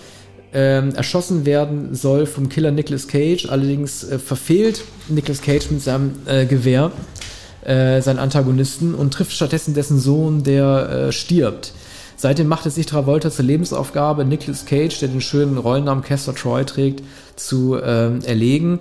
[0.53, 3.47] ähm, erschossen werden soll vom Killer Nicolas Cage.
[3.49, 6.91] Allerdings äh, verfehlt Nicolas Cage mit seinem äh, Gewehr
[7.65, 11.73] äh, seinen Antagonisten und trifft stattdessen dessen Sohn, der äh, stirbt.
[12.15, 16.63] Seitdem macht es sich Travolta zur Lebensaufgabe, Nicolas Cage, der den schönen Rollennamen Castor Troy
[16.63, 17.03] trägt,
[17.36, 18.79] zu ähm, erlegen.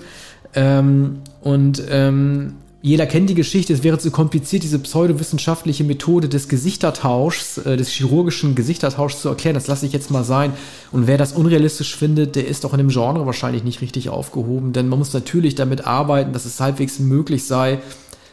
[0.54, 6.48] Ähm, und ähm, jeder kennt die Geschichte, es wäre zu kompliziert, diese pseudowissenschaftliche Methode des
[6.48, 9.54] Gesichtertauschs, äh, des chirurgischen Gesichtertauschs zu erklären.
[9.54, 10.52] Das lasse ich jetzt mal sein.
[10.90, 14.72] Und wer das unrealistisch findet, der ist auch in dem Genre wahrscheinlich nicht richtig aufgehoben,
[14.72, 17.78] denn man muss natürlich damit arbeiten, dass es halbwegs möglich sei,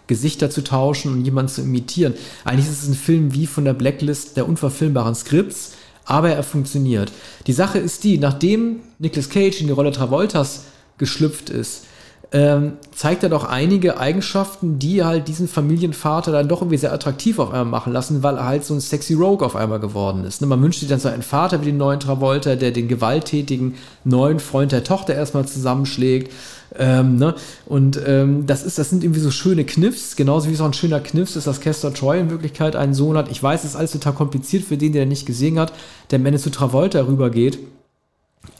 [0.08, 2.15] Gesichter zu tauschen und jemanden zu imitieren.
[2.43, 5.73] Eigentlich ist es ein Film wie von der Blacklist der unverfilmbaren Skripts,
[6.05, 7.12] aber er funktioniert.
[7.45, 10.63] Die Sache ist die, nachdem Nicolas Cage in die Rolle Travoltas
[10.97, 11.84] geschlüpft ist,
[12.32, 17.39] ähm, zeigt er doch einige Eigenschaften, die halt diesen Familienvater dann doch irgendwie sehr attraktiv
[17.39, 20.39] auf einmal machen lassen, weil er halt so ein sexy Rogue auf einmal geworden ist.
[20.39, 20.48] Ne?
[20.48, 24.39] Man wünscht sich dann so einen Vater wie den neuen Travolta, der den gewalttätigen neuen
[24.39, 26.32] Freund der Tochter erstmal zusammenschlägt.
[26.78, 27.34] Ähm, ne?
[27.65, 30.74] Und ähm, das ist, das sind irgendwie so schöne Kniffs, genauso wie es auch ein
[30.74, 33.32] schöner Kniffs ist, dass Kester Troy in Wirklichkeit einen Sohn hat.
[33.32, 35.74] Ich weiß, es ist alles total kompliziert für den, der nicht gesehen hat,
[36.12, 37.58] der am Ende zu Travolta rübergeht.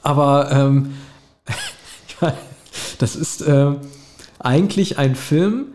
[0.02, 0.96] Aber ähm,
[2.98, 3.74] Das ist äh,
[4.40, 5.68] eigentlich ein Film,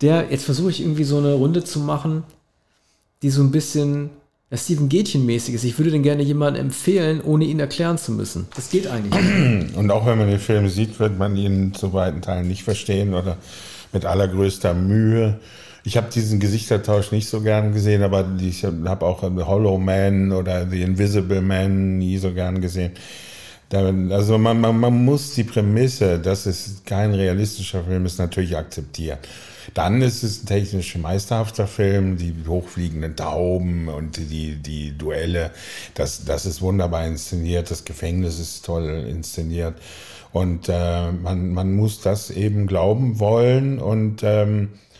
[0.00, 2.24] der, jetzt versuche ich irgendwie so eine Runde zu machen,
[3.22, 4.10] die so ein bisschen
[4.54, 5.64] Steven Gätchen-mäßig ist.
[5.64, 8.48] Ich würde den gerne jemandem empfehlen, ohne ihn erklären zu müssen.
[8.54, 9.74] Das geht eigentlich.
[9.76, 13.14] Und auch wenn man den Film sieht, wird man ihn zu weiten Teilen nicht verstehen
[13.14, 13.38] oder
[13.92, 15.40] mit allergrößter Mühe.
[15.84, 20.68] Ich habe diesen Gesichtertausch nicht so gern gesehen, aber ich habe auch Hollow Man oder
[20.68, 22.92] The Invisible Man nie so gern gesehen.
[23.74, 29.18] Also man, man, man muss die Prämisse, dass es kein realistischer Film ist, natürlich akzeptieren.
[29.74, 35.52] Dann ist es ein technisch meisterhafter Film, die hochfliegenden Tauben und die, die Duelle,
[35.94, 39.74] das, das ist wunderbar inszeniert, das Gefängnis ist toll inszeniert.
[40.32, 44.91] Und äh, man, man muss das eben glauben wollen und, ähm, äh,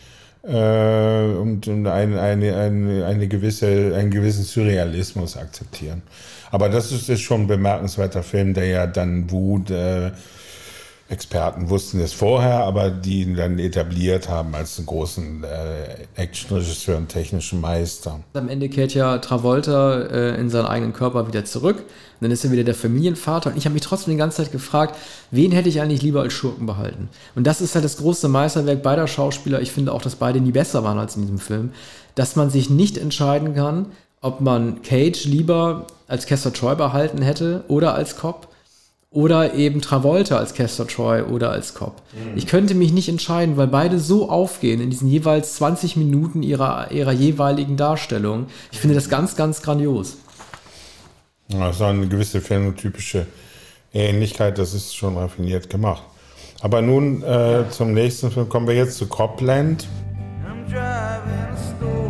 [0.47, 6.01] und, und eine, eine, eine, eine gewisse, einen gewissen Surrealismus akzeptieren.
[6.51, 10.11] Aber das ist, ist schon ein bemerkenswerter Film, der ja dann Wut äh,
[11.09, 16.97] Experten wussten es vorher, aber die ihn dann etabliert haben als einen großen äh, Actionregisseur
[16.97, 18.21] und technischen Meister.
[18.33, 21.77] Am Ende kehrt ja Travolta äh, in seinen eigenen Körper wieder zurück.
[21.79, 21.85] Und
[22.21, 23.51] dann ist er wieder der Familienvater.
[23.51, 24.95] Und ich habe mich trotzdem die ganze Zeit gefragt,
[25.29, 27.09] wen hätte ich eigentlich lieber als Schurken behalten?
[27.35, 29.61] Und das ist halt das große Meisterwerk beider Schauspieler.
[29.61, 31.71] Ich finde auch, dass beide nie besser waren als in diesem Film.
[32.15, 33.87] Dass man sich nicht entscheiden kann,
[34.21, 38.47] ob man Cage lieber als Kester Troy behalten hätte oder als Cop
[39.13, 42.01] oder eben Travolta als Castor Troy oder als Cop.
[42.13, 42.35] Mhm.
[42.35, 46.91] Ich könnte mich nicht entscheiden, weil beide so aufgehen in diesen jeweils 20 Minuten ihrer,
[46.91, 48.47] ihrer jeweiligen Darstellung.
[48.71, 50.17] Ich finde das ganz, ganz grandios.
[51.47, 53.27] Ja, so eine gewisse phänotypische
[53.93, 56.03] Ähnlichkeit, das ist schon raffiniert gemacht.
[56.61, 59.87] Aber nun äh, zum nächsten Film kommen wir jetzt zu Copland.
[60.43, 62.02] I'm driving a stolen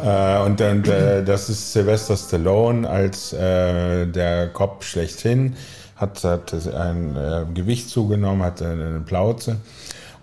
[0.00, 5.56] Äh, und dann, äh, das ist Sylvester Stallone als äh, der Kopf schlechthin,
[5.96, 9.56] hat, hat ein äh, Gewicht zugenommen, hat eine Plauze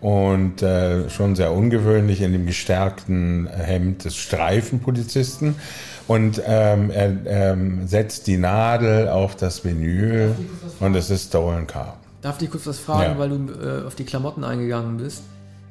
[0.01, 5.55] und äh, schon sehr ungewöhnlich in dem gestärkten Hemd des Streifenpolizisten.
[6.07, 10.35] Und ähm, er ähm, setzt die Nadel auf das Vinyl
[10.79, 11.97] und es ist Stolen Car.
[12.21, 13.17] Darf ich kurz was fragen, ja.
[13.17, 15.23] weil du äh, auf die Klamotten eingegangen bist?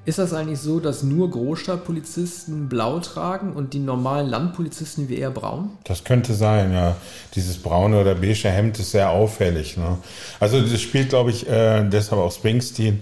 [0.06, 5.30] Ist das eigentlich so, dass nur Großstadtpolizisten blau tragen und die normalen Landpolizisten wie eher
[5.30, 5.70] braun?
[5.84, 6.96] Das könnte sein, ja.
[7.34, 9.78] Dieses braune oder beige Hemd ist sehr auffällig.
[9.78, 9.96] Ne?
[10.40, 13.00] Also das spielt, glaube ich, äh, deshalb auch Springsteen.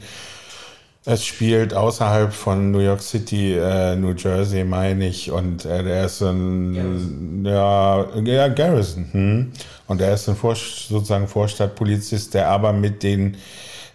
[1.04, 5.32] Es spielt außerhalb von New York City, äh, New Jersey, meine ich.
[5.32, 7.44] Und äh, der ist ein, Garrison.
[7.44, 9.08] ja, ja, Garrison.
[9.10, 9.52] Hm?
[9.88, 13.36] Und er ist ein Vor sozusagen Vorstadtpolizist, der aber mit den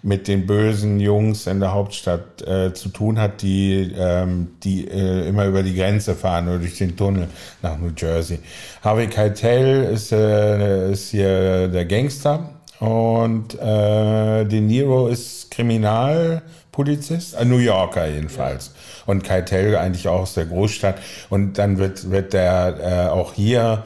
[0.03, 5.27] mit den bösen Jungs in der Hauptstadt äh, zu tun hat, die, ähm, die äh,
[5.27, 7.27] immer über die Grenze fahren oder durch den Tunnel
[7.62, 8.39] nach New Jersey.
[8.83, 17.45] Harvey Keitel ist, äh, ist hier der Gangster und äh, De Niro ist Kriminalpolizist, äh,
[17.45, 18.67] New Yorker jedenfalls.
[18.67, 18.73] Ja.
[19.12, 20.99] Und Keitel eigentlich auch aus der Großstadt.
[21.29, 23.83] Und dann wird, wird der äh, auch hier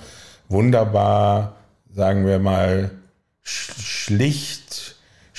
[0.49, 1.55] wunderbar,
[1.93, 2.91] sagen wir mal,
[3.43, 4.60] schlicht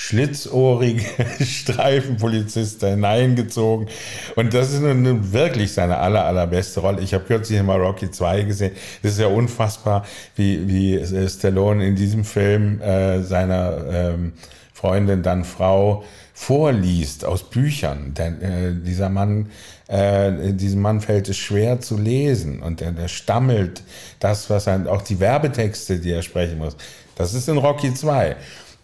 [0.03, 1.05] schlitzohrige
[1.39, 3.87] Streifenpolizist da hineingezogen.
[4.35, 7.01] Und das ist nun wirklich seine aller, allerbeste Rolle.
[7.01, 8.73] Ich habe kürzlich mal Rocky 2 gesehen.
[9.01, 14.33] Das ist ja unfassbar, wie, wie Stallone in diesem Film äh, seiner ähm,
[14.73, 18.13] Freundin, dann Frau, vorliest aus Büchern.
[18.13, 19.51] Denn äh, dieser Mann,
[19.87, 23.83] äh, diesem Mann fällt es schwer zu lesen und der, der stammelt
[24.19, 26.75] das, was er, auch die Werbetexte, die er sprechen muss.
[27.15, 28.35] Das ist in Rocky 2.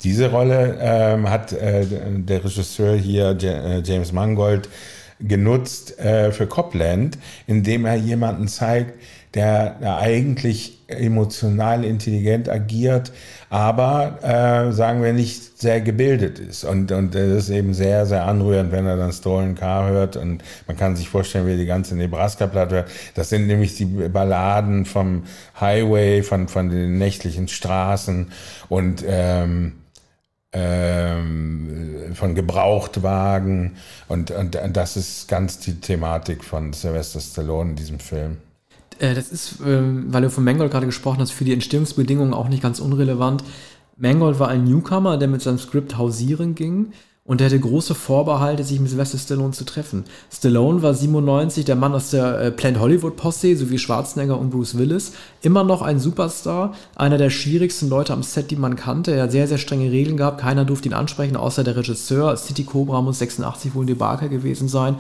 [0.04, 4.70] Diese Rolle ähm, hat äh, der Regisseur hier, äh, James Mangold,
[5.20, 8.94] genutzt äh, für Copland, indem er jemanden zeigt,
[9.34, 13.12] der, der eigentlich emotional intelligent agiert,
[13.50, 16.64] aber äh, sagen wir nicht sehr gebildet ist.
[16.64, 20.18] Und, und das ist eben sehr, sehr anrührend, wenn er dann Stolen Car hört.
[20.18, 22.92] Und man kann sich vorstellen, wie die ganze Nebraska-Platte hört.
[23.14, 25.24] Das sind nämlich die Balladen vom
[25.60, 28.32] Highway, von, von den nächtlichen Straßen
[28.68, 29.74] und ähm,
[30.52, 33.76] ähm, von Gebrauchtwagen
[34.08, 38.38] und, und, und, das ist ganz die Thematik von Sylvester Stallone in diesem Film.
[39.00, 42.50] Äh, das ist, äh, weil du von Mangold gerade gesprochen hast, für die Entstehungsbedingungen auch
[42.50, 43.44] nicht ganz unrelevant.
[43.96, 46.94] Mangold war ein Newcomer, der mit seinem Skript hausieren ging
[47.30, 50.06] und er hatte große Vorbehalte, sich mit Sylvester Stallone zu treffen.
[50.34, 54.80] Stallone war 97, der Mann aus der äh, Planned Hollywood Posse, sowie Schwarzenegger und Bruce
[54.80, 55.12] Willis.
[55.44, 59.12] Immer noch ein Superstar, einer der schwierigsten Leute am Set, die man kannte.
[59.12, 60.42] Er hat sehr, sehr strenge Regeln gehabt.
[60.42, 62.36] Keiner durfte ihn ansprechen, außer der Regisseur.
[62.36, 64.96] City Cobra muss 86 wohl ein Debakel gewesen sein.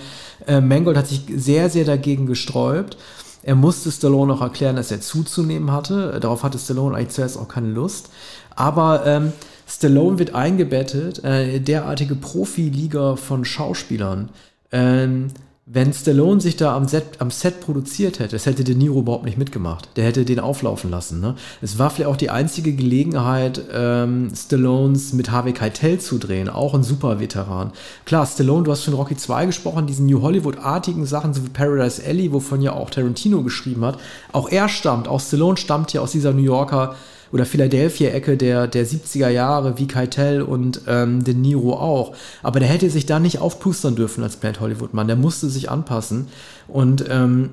[0.45, 2.95] Äh, Mangold hat sich sehr, sehr dagegen gesträubt.
[3.41, 6.19] Er musste Stallone auch erklären, dass er zuzunehmen hatte.
[6.19, 8.09] Darauf hatte Stallone eigentlich zuerst auch keine Lust.
[8.55, 9.33] Aber ähm,
[9.69, 14.29] Stallone wird eingebettet, äh, derartige Profiliga von Schauspielern.
[14.71, 15.27] Ähm,
[15.71, 19.25] wenn Stallone sich da am Set, am Set produziert hätte, das hätte De Niro überhaupt
[19.25, 19.89] nicht mitgemacht.
[19.97, 21.21] Der hätte den auflaufen lassen.
[21.21, 21.35] Ne?
[21.61, 26.73] Es war vielleicht auch die einzige Gelegenheit, ähm, Stallones mit Harvey Keitel zu drehen, auch
[26.73, 27.71] ein super Veteran.
[28.05, 32.01] Klar, Stallone, du hast schon Rocky 2 gesprochen, diesen New Hollywood-artigen Sachen, so wie Paradise
[32.03, 33.99] Alley, wovon ja auch Tarantino geschrieben hat.
[34.31, 36.95] Auch er stammt, auch Stallone stammt ja aus dieser New Yorker
[37.31, 42.15] oder Philadelphia-Ecke der, der 70er Jahre, wie Keitel und ähm, De Niro auch.
[42.43, 45.07] Aber der hätte sich da nicht aufpustern dürfen als Planet Hollywood-Mann.
[45.07, 46.27] Der musste sich anpassen.
[46.67, 47.49] Und ähm,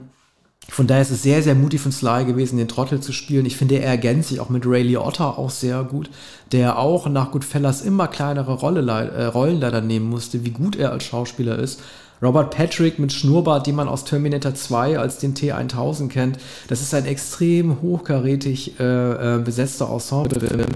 [0.68, 3.46] von daher ist es sehr, sehr mutig von Sly gewesen, den Trottel zu spielen.
[3.46, 6.10] Ich finde, er ergänzt sich auch mit Ray Liotta auch sehr gut,
[6.52, 10.90] der auch nach Goodfellas immer kleinere Rolle, äh, Rollen leider nehmen musste, wie gut er
[10.90, 11.80] als Schauspieler ist.
[12.22, 16.38] Robert Patrick mit Schnurrbart, den man aus Terminator 2 als den T1000 kennt,
[16.68, 20.66] das ist ein extrem hochkarätig äh, äh, besetzter Ensemble.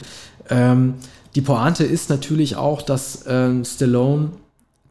[0.48, 0.94] Ähm,
[1.34, 4.30] die Pointe ist natürlich auch, dass ähm, Stallone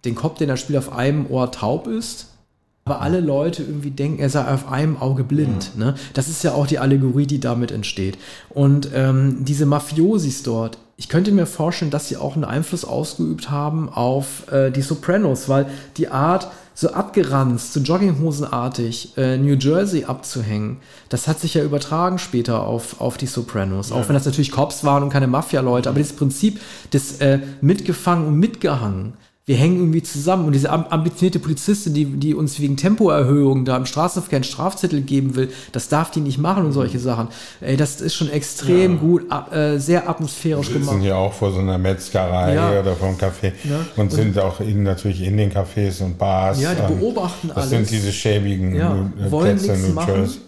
[0.06, 2.29] den Kopf, den er spielt, auf einem Ohr taub ist
[2.86, 5.72] aber alle Leute irgendwie denken, er sei auf einem Auge blind.
[5.76, 5.84] Mhm.
[5.84, 5.96] Ne?
[6.14, 8.18] Das ist ja auch die Allegorie, die damit entsteht.
[8.50, 13.52] Und ähm, diese Mafiosis dort, ich könnte mir vorstellen, dass sie auch einen Einfluss ausgeübt
[13.52, 15.68] haben auf äh, die Sopranos, weil
[15.98, 16.50] die Art,
[16.80, 20.78] so abgeranzt, so Jogginghosenartig äh, New Jersey abzuhängen,
[21.10, 23.90] das hat sich ja übertragen später auf, auf die Sopranos.
[23.90, 23.98] Ja.
[23.98, 26.62] Auch wenn das natürlich Cops waren und keine Mafia-Leute, aber das Prinzip
[26.94, 29.14] des äh, mitgefangen und mitgehangen,
[29.50, 30.45] wir hängen irgendwie zusammen.
[30.45, 35.36] Und diese ambitionierte Polizistin, die, die uns wegen Tempoerhöhung da im Straßenverkehr einen Strafzettel geben
[35.36, 37.30] will, das darf die nicht machen und solche Sachen.
[37.60, 39.00] Ey, das ist schon extrem ja.
[39.00, 40.86] gut, äh, sehr atmosphärisch gemacht.
[40.86, 42.80] Wir sind hier auch vor so einer Metzgerei ja.
[42.80, 43.80] oder vom Café ja.
[43.95, 46.62] und, und, sind auch in, natürlich in den Cafés und Bars.
[46.62, 47.70] Ja, die beobachten das alles.
[47.72, 49.10] Das sind diese schäbigen ja.
[49.32, 50.41] Plätze in New Jersey.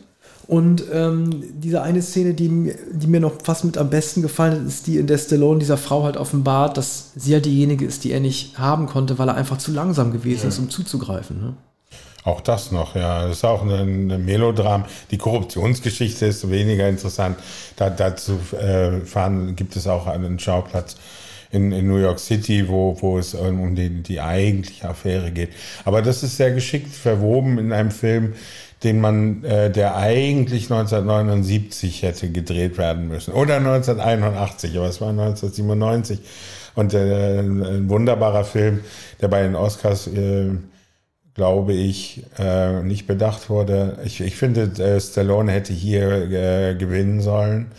[0.48, 4.68] Und ähm, diese eine Szene, die, die mir noch fast mit am besten gefallen hat,
[4.68, 8.12] ist die, in der Stallone dieser Frau halt offenbart, dass sie ja diejenige ist, die
[8.12, 10.50] er nicht haben konnte, weil er einfach zu langsam gewesen ja.
[10.50, 11.40] ist, um zuzugreifen.
[11.40, 11.54] Ne?
[12.24, 13.28] Auch das noch, ja.
[13.28, 14.86] Das ist auch ein, ein Melodram.
[15.10, 17.38] Die Korruptionsgeschichte ist weniger interessant.
[17.78, 20.98] Da, dazu äh, fahren, gibt es auch einen Schauplatz
[21.52, 25.50] in, in New York City, wo, wo es um die, die eigentliche Affäre geht.
[25.84, 28.34] Aber das ist sehr geschickt verwoben in einem Film,
[28.84, 33.34] den man, äh, der eigentlich 1979 hätte gedreht werden müssen.
[33.34, 36.20] Oder 1981, aber es war 1997.
[36.74, 38.80] Und äh, ein wunderbarer Film,
[39.20, 40.52] der bei den Oscars, äh,
[41.36, 44.00] glaube ich, äh, nicht bedacht wurde.
[44.04, 47.72] Ich, ich finde, äh, Stallone hätte hier äh, gewinnen sollen.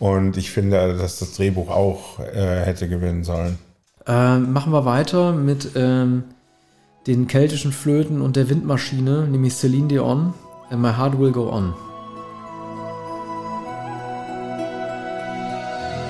[0.00, 3.58] Und ich finde, dass das Drehbuch auch äh, hätte gewinnen sollen.
[4.06, 6.24] Ähm, machen wir weiter mit ähm,
[7.06, 10.34] den keltischen Flöten und der Windmaschine, nämlich Celine Dion
[10.70, 11.74] and my heart will go on.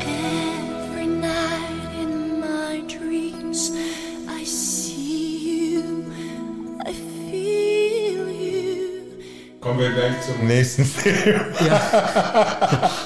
[0.00, 3.70] Every night in my dreams
[4.28, 6.12] I see you,
[6.86, 9.20] I feel you.
[9.60, 11.54] Kommen wir gleich zum nächsten Film.
[11.60, 11.80] Ja.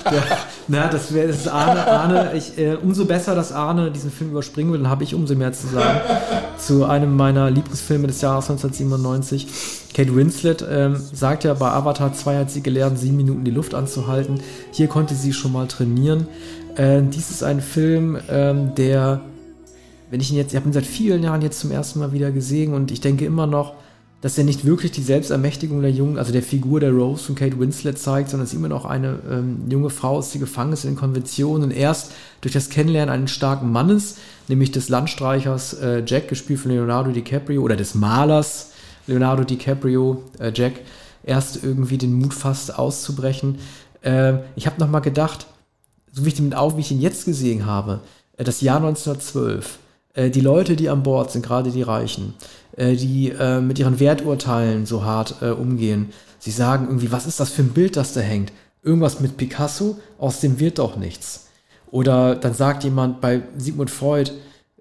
[0.13, 0.52] ja.
[0.69, 1.87] Na, das wäre das Arne.
[1.87, 5.35] Arne ich, äh, umso besser, dass Arne diesen Film überspringen will, dann habe ich umso
[5.35, 6.01] mehr zu sagen.
[6.59, 9.47] zu einem meiner Lieblingsfilme des Jahres 1997.
[9.95, 13.75] Kate Winslet ähm, sagt ja, bei Avatar 2 hat sie gelernt, sieben Minuten die Luft
[13.75, 14.41] anzuhalten.
[14.71, 16.29] Hier konnte sie schon mal trainieren.
[16.77, 19.21] Äh, dies ist ein Film, ähm, der,
[20.11, 22.31] wenn ich ihn jetzt, ich habe ihn seit vielen Jahren jetzt zum ersten Mal wieder
[22.31, 23.75] gesehen und ich denke immer noch,
[24.23, 27.59] dass er nicht wirklich die Selbstermächtigung der jungen, also der Figur der Rose von Kate
[27.59, 30.97] Winslet zeigt, sondern es immer noch eine ähm, junge Frau ist, die gefangen ist in
[30.97, 34.17] Konventionen und erst durch das Kennenlernen eines starken Mannes,
[34.47, 38.71] nämlich des Landstreichers äh, Jack, gespielt von Leonardo DiCaprio, oder des Malers
[39.09, 40.75] Leonardo DiCaprio, äh, Jack,
[41.25, 43.59] erst irgendwie den Mut fasst, auszubrechen.
[44.03, 45.47] Äh, ich habe nochmal gedacht,
[46.13, 48.01] so wie ich den wie ich ihn jetzt gesehen habe,
[48.37, 49.69] äh, das Jahr 1912, äh,
[50.17, 52.35] die Leute, die an Bord sind, gerade die Reichen,
[52.77, 57.51] äh, die äh, mit ihren Werturteilen so hart umgehen, sie sagen irgendwie, was ist das
[57.51, 58.53] für ein Bild, das da hängt?
[58.83, 61.47] Irgendwas mit Picasso, aus dem wird doch nichts.
[61.91, 64.33] Oder dann sagt jemand bei Sigmund Freud,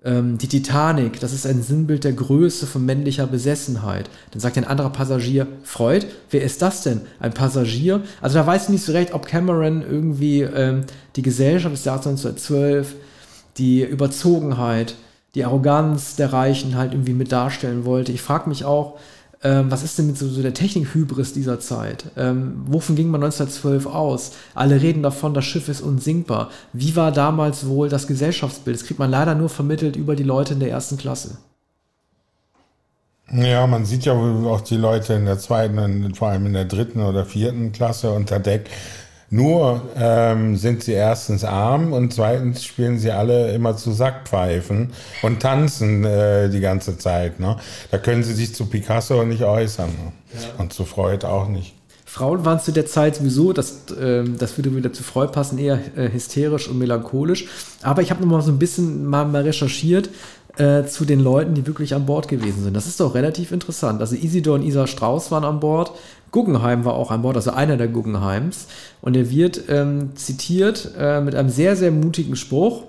[0.03, 4.09] ähm, die Titanic, das ist ein Sinnbild der Größe von männlicher Besessenheit.
[4.31, 7.01] Dann sagt ein anderer Passagier, Freud, wer ist das denn?
[7.19, 8.01] Ein Passagier?
[8.21, 12.07] Also da weiß ich nicht so recht, ob Cameron irgendwie ähm, die Gesellschaft des Jahres
[12.07, 12.95] 1912,
[13.57, 14.95] die Überzogenheit,
[15.35, 18.11] die Arroganz der Reichen halt irgendwie mit darstellen wollte.
[18.11, 18.97] Ich frage mich auch,
[19.43, 22.05] ähm, was ist denn mit so, so der Technikhybris dieser Zeit?
[22.15, 24.33] Ähm, wovon ging man 1912 aus?
[24.53, 26.49] Alle reden davon, das Schiff ist unsinkbar.
[26.73, 28.77] Wie war damals wohl das Gesellschaftsbild?
[28.77, 31.37] Das kriegt man leider nur vermittelt über die Leute in der ersten Klasse.
[33.33, 37.01] Ja, man sieht ja auch die Leute in der zweiten, vor allem in der dritten
[37.01, 38.69] oder vierten Klasse unter Deck.
[39.33, 45.41] Nur ähm, sind sie erstens arm und zweitens spielen sie alle immer zu Sackpfeifen und
[45.41, 47.39] tanzen äh, die ganze Zeit.
[47.39, 47.55] Ne?
[47.91, 49.87] Da können sie sich zu Picasso nicht äußern.
[49.87, 50.11] Ne?
[50.33, 50.61] Ja.
[50.61, 51.75] Und zu Freud auch nicht.
[52.03, 55.79] Frauen waren zu der Zeit sowieso, das, äh, das würde wieder zu Freud passen, eher
[55.95, 57.45] äh, hysterisch und melancholisch.
[57.83, 60.09] Aber ich habe noch mal so ein bisschen mal, mal recherchiert
[60.57, 62.75] äh, zu den Leuten, die wirklich an Bord gewesen sind.
[62.75, 64.01] Das ist doch relativ interessant.
[64.01, 65.93] Also Isidor und Isa Strauß waren an Bord.
[66.31, 68.67] Guggenheim war auch an Bord, also einer der Guggenheims.
[69.01, 72.83] Und er wird ähm, zitiert äh, mit einem sehr, sehr mutigen Spruch.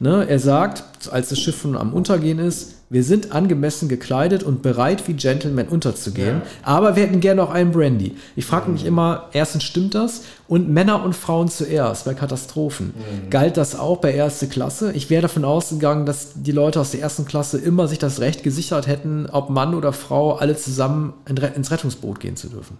[0.00, 0.26] Ne?
[0.28, 5.06] Er sagt, als das Schiff schon am Untergehen ist, wir sind angemessen gekleidet und bereit,
[5.06, 6.50] wie Gentlemen unterzugehen, ja.
[6.64, 8.16] aber wir hätten gerne auch einen Brandy.
[8.34, 10.22] Ich frage mich immer, erstens stimmt das?
[10.50, 12.86] Und Männer und Frauen zuerst bei Katastrophen.
[12.88, 13.30] Mhm.
[13.30, 14.90] Galt das auch bei erste Klasse?
[14.94, 18.42] Ich wäre davon ausgegangen, dass die Leute aus der ersten Klasse immer sich das Recht
[18.42, 22.78] gesichert hätten, ob Mann oder Frau alle zusammen ins Rettungsboot gehen zu dürfen.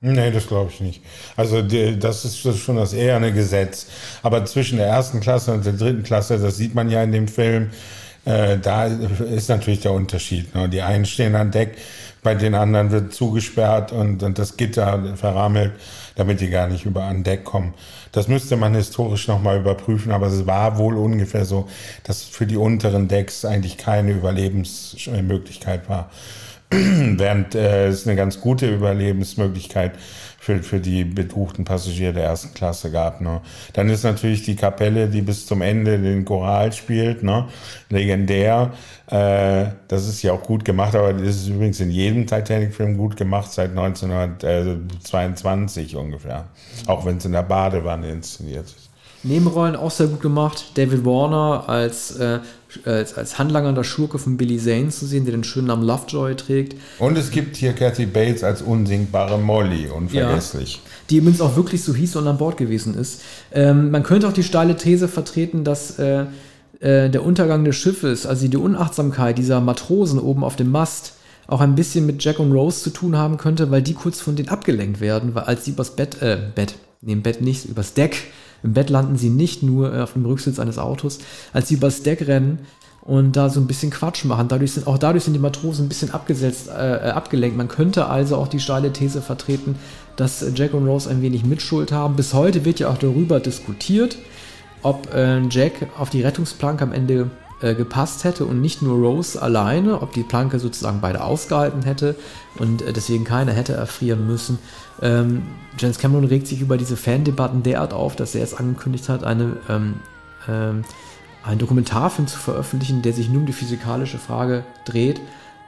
[0.00, 1.02] Nee, das glaube ich nicht.
[1.36, 3.86] Also die, das ist schon das eher ein Gesetz.
[4.22, 7.28] Aber zwischen der ersten Klasse und der dritten Klasse, das sieht man ja in dem
[7.28, 7.68] Film,
[8.24, 10.54] äh, da ist natürlich der Unterschied.
[10.54, 10.70] Ne?
[10.70, 11.76] Die einen stehen an Deck,
[12.22, 15.72] bei den anderen wird zugesperrt und, und das Gitter verrammelt,
[16.20, 17.72] damit die gar nicht über an Deck kommen.
[18.12, 21.66] Das müsste man historisch nochmal überprüfen, aber es war wohl ungefähr so,
[22.04, 26.10] dass für die unteren Decks eigentlich keine Überlebensmöglichkeit war.
[26.70, 29.92] Während äh, es eine ganz gute Überlebensmöglichkeit
[30.40, 33.20] für, für die betuchten Passagiere der ersten Klasse gab.
[33.20, 33.42] Ne?
[33.74, 37.46] Dann ist natürlich die Kapelle, die bis zum Ende den Choral spielt, ne?
[37.90, 38.72] legendär.
[39.08, 43.18] Äh, das ist ja auch gut gemacht, aber das ist übrigens in jedem Titanic-Film gut
[43.18, 46.46] gemacht, seit 1922 ungefähr.
[46.86, 48.89] Auch wenn es in der Badewanne inszeniert ist.
[49.22, 50.72] Nebenrollen auch sehr gut gemacht.
[50.74, 52.38] David Warner als, äh,
[52.84, 56.76] als, als handlangernder Schurke von Billy Zane zu sehen, der den schönen Namen Lovejoy trägt.
[56.98, 60.76] Und es gibt hier Kathy Bates als unsingbare Molly, unvergesslich.
[60.76, 63.20] Ja, die übrigens auch wirklich so hieß und an Bord gewesen ist.
[63.52, 66.24] Ähm, man könnte auch die steile These vertreten, dass äh,
[66.80, 71.12] äh, der Untergang des Schiffes, also die Unachtsamkeit dieser Matrosen oben auf dem Mast,
[71.46, 74.36] auch ein bisschen mit Jack und Rose zu tun haben könnte, weil die kurz von
[74.36, 78.28] denen abgelenkt werden, weil als sie übers Bett, äh, Bett, neben Bett nicht, übers Deck
[78.62, 81.18] im Bett landen sie nicht nur äh, auf dem Rücksitz eines Autos,
[81.52, 82.60] als sie übers Deck rennen
[83.02, 84.48] und da so ein bisschen Quatsch machen.
[84.48, 87.56] Dadurch sind, auch dadurch sind die Matrosen ein bisschen abgesetzt, äh, äh, abgelenkt.
[87.56, 89.76] Man könnte also auch die steile These vertreten,
[90.16, 92.16] dass Jack und Rose ein wenig Mitschuld haben.
[92.16, 94.18] Bis heute wird ja auch darüber diskutiert,
[94.82, 97.30] ob äh, Jack auf die Rettungsplanke am Ende
[97.62, 102.16] äh, gepasst hätte und nicht nur Rose alleine, ob die Planke sozusagen beide ausgehalten hätte
[102.58, 104.58] und äh, deswegen keiner hätte erfrieren müssen.
[105.02, 105.42] Ähm,
[105.78, 109.56] James Cameron regt sich über diese Fandebatten derart auf, dass er jetzt angekündigt hat, eine,
[109.68, 109.94] ähm,
[110.48, 110.84] ähm,
[111.44, 115.20] einen Dokumentarfilm zu veröffentlichen, der sich nur um die physikalische Frage dreht,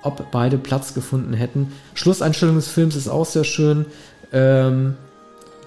[0.02, 1.72] ob beide Platz gefunden hätten.
[1.94, 3.86] Schlusseinstellung des Films ist auch sehr schön.
[4.32, 4.96] Ähm,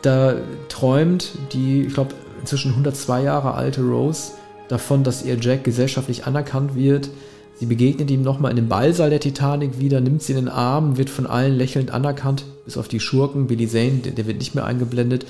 [0.01, 0.35] da
[0.69, 4.33] träumt die, ich glaube, inzwischen 102 Jahre alte Rose
[4.67, 7.09] davon, dass ihr Jack gesellschaftlich anerkannt wird
[7.57, 10.97] Sie begegnet ihm nochmal in dem Ballsaal der Titanic wieder, nimmt sie in den Arm,
[10.97, 13.47] wird von allen lächelnd anerkannt, bis auf die Schurken.
[13.47, 15.25] Billy Zane, der, der wird nicht mehr eingeblendet,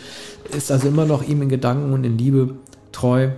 [0.52, 2.56] ist also immer noch ihm in Gedanken und in Liebe
[2.92, 3.30] treu.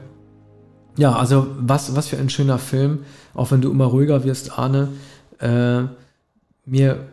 [0.98, 3.00] Ja, also was, was für ein schöner Film,
[3.34, 4.88] auch wenn du immer ruhiger wirst, Arne.
[5.40, 5.84] Äh,
[6.66, 7.08] mir,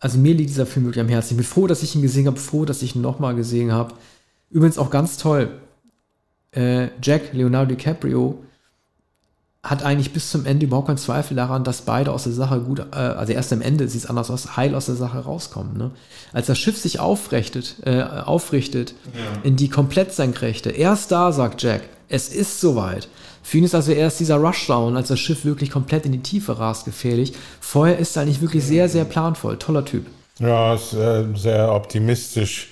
[0.00, 1.32] also mir liegt dieser Film wirklich am Herzen.
[1.32, 3.94] Ich bin froh, dass ich ihn gesehen habe, froh, dass ich ihn nochmal gesehen habe.
[4.50, 5.48] Übrigens auch ganz toll.
[6.54, 8.38] Äh, Jack, Leonardo DiCaprio,
[9.64, 12.80] hat eigentlich bis zum Ende überhaupt keinen Zweifel daran, dass beide aus der Sache gut,
[12.92, 15.76] äh, also erst am Ende sieht es anders aus, heil aus der Sache rauskommen.
[15.78, 15.90] Ne?
[16.34, 19.40] Als das Schiff sich aufrichtet, äh, aufrichtet ja.
[19.42, 23.08] in die komplett senkrechte, erst da sagt Jack, es ist soweit.
[23.42, 26.58] Für ihn ist also erst dieser Rushdown, als das Schiff wirklich komplett in die Tiefe
[26.58, 27.32] rast, gefährlich.
[27.60, 29.58] Vorher ist er eigentlich wirklich sehr, sehr planvoll.
[29.58, 30.06] Toller Typ.
[30.38, 32.70] Ja, ist äh, sehr optimistisch,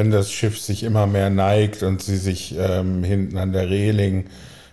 [0.00, 4.24] wenn das Schiff sich immer mehr neigt und sie sich ähm, hinten an der Reling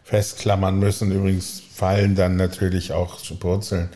[0.05, 1.11] festklammern müssen.
[1.11, 3.89] Übrigens fallen dann natürlich auch Wurzeln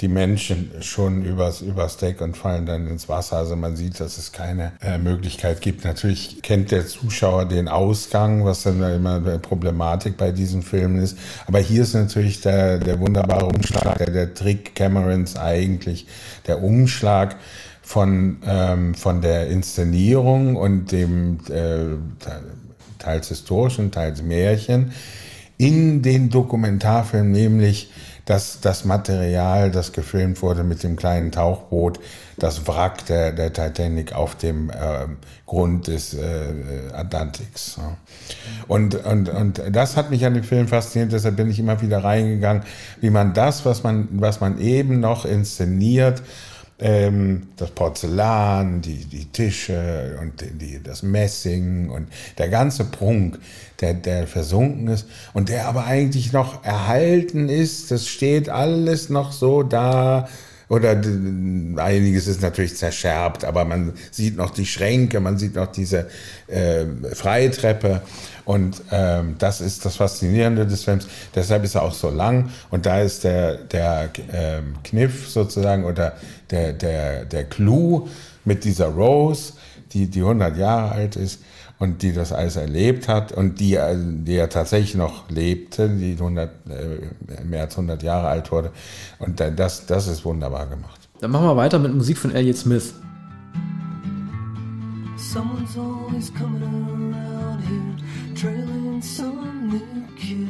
[0.00, 3.36] die Menschen schon übers, übers Deck und fallen dann ins Wasser.
[3.36, 5.84] Also man sieht, dass es keine äh, Möglichkeit gibt.
[5.84, 11.16] Natürlich kennt der Zuschauer den Ausgang, was dann immer eine Problematik bei diesen Filmen ist.
[11.46, 16.06] Aber hier ist natürlich der, der wunderbare Umschlag, der, der Trick Camerons eigentlich,
[16.48, 17.36] der Umschlag
[17.86, 21.94] von, ähm, von der Inszenierung und dem äh,
[22.98, 24.90] teils historischen, teils Märchen
[25.56, 27.92] in den Dokumentarfilm, nämlich
[28.24, 32.00] dass das Material, das gefilmt wurde mit dem kleinen Tauchboot,
[32.38, 34.74] das Wrack der, der Titanic auf dem äh,
[35.46, 37.76] Grund des äh, Atlantiks.
[37.78, 37.96] Ja.
[38.66, 42.02] Und, und, und das hat mich an dem Film fasziniert, deshalb bin ich immer wieder
[42.02, 42.64] reingegangen,
[43.00, 46.20] wie man das, was man, was man eben noch inszeniert,
[46.78, 52.08] ähm, das Porzellan, die, die Tische und die, das Messing und
[52.38, 53.38] der ganze Prunk,
[53.80, 57.90] der, der versunken ist und der aber eigentlich noch erhalten ist.
[57.90, 60.28] Das steht alles noch so da.
[60.68, 61.00] Oder
[61.76, 66.08] einiges ist natürlich zerscherbt, aber man sieht noch die Schränke, man sieht noch diese
[66.48, 68.00] äh, Freitreppe.
[68.44, 71.06] Und ähm, das ist das Faszinierende des Films.
[71.34, 72.50] Deshalb ist er auch so lang.
[72.70, 76.16] Und da ist der, der ähm, Kniff sozusagen oder
[76.50, 78.08] der, der, der Clou
[78.44, 79.52] mit dieser Rose,
[79.92, 81.40] die, die 100 Jahre alt ist
[81.78, 83.78] und die das alles erlebt hat und die,
[84.24, 88.70] die ja tatsächlich noch lebte, die 100, äh, mehr als 100 Jahre alt wurde.
[89.18, 91.08] Und das, das ist wunderbar gemacht.
[91.20, 92.94] Dann machen wir weiter mit Musik von Elliott Smith.
[95.16, 100.46] Someone's always coming around here, trailing some new kill.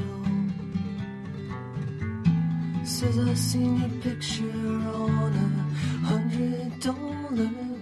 [2.85, 7.76] Says I seen your picture on a hundred dollar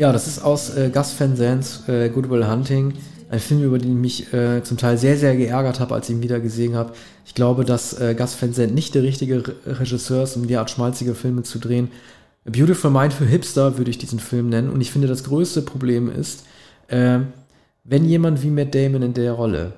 [0.00, 2.94] Ja, das ist aus äh, Gus Van Zandt, äh, Good Will Hunting.
[3.28, 6.16] Ein Film, über den ich mich äh, zum Teil sehr, sehr geärgert habe, als ich
[6.16, 6.94] ihn wieder gesehen habe.
[7.26, 11.14] Ich glaube, dass äh, Gus Van Sant nicht der richtige Regisseur ist, um derart schmalzige
[11.14, 11.90] Filme zu drehen.
[12.46, 14.70] A Beautiful Mind für Hipster würde ich diesen Film nennen.
[14.70, 16.46] Und ich finde, das größte Problem ist,
[16.88, 17.18] äh,
[17.84, 19.74] wenn jemand wie Matt Damon in der Rolle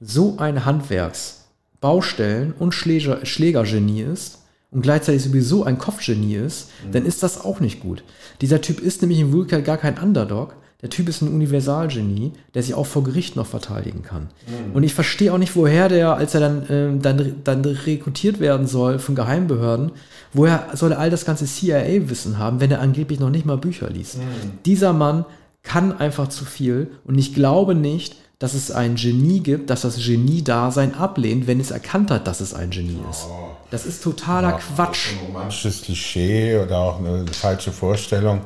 [0.00, 1.44] so ein Handwerks-,
[1.80, 4.39] Baustellen- und Schläger, Schlägergenie ist
[4.70, 6.92] und gleichzeitig sowieso ein Kopfgenie ist, mhm.
[6.92, 8.04] dann ist das auch nicht gut.
[8.40, 10.54] Dieser Typ ist nämlich in Wirklichkeit gar kein Underdog.
[10.82, 14.28] Der Typ ist ein Universalgenie, der sich auch vor Gericht noch verteidigen kann.
[14.46, 14.74] Mhm.
[14.74, 18.66] Und ich verstehe auch nicht, woher der, als er dann, äh, dann, dann rekrutiert werden
[18.66, 19.92] soll von Geheimbehörden,
[20.32, 23.90] woher soll er all das ganze CIA-Wissen haben, wenn er angeblich noch nicht mal Bücher
[23.90, 24.18] liest?
[24.18, 24.22] Mhm.
[24.64, 25.26] Dieser Mann
[25.62, 29.96] kann einfach zu viel und ich glaube nicht, dass es ein Genie gibt, dass das
[29.96, 33.26] Genie-Dasein ablehnt, wenn es erkannt hat, dass es ein Genie ist.
[33.70, 35.10] Das ist totaler ja, Quatsch.
[35.12, 38.40] Ein romantisches Klischee oder auch eine falsche Vorstellung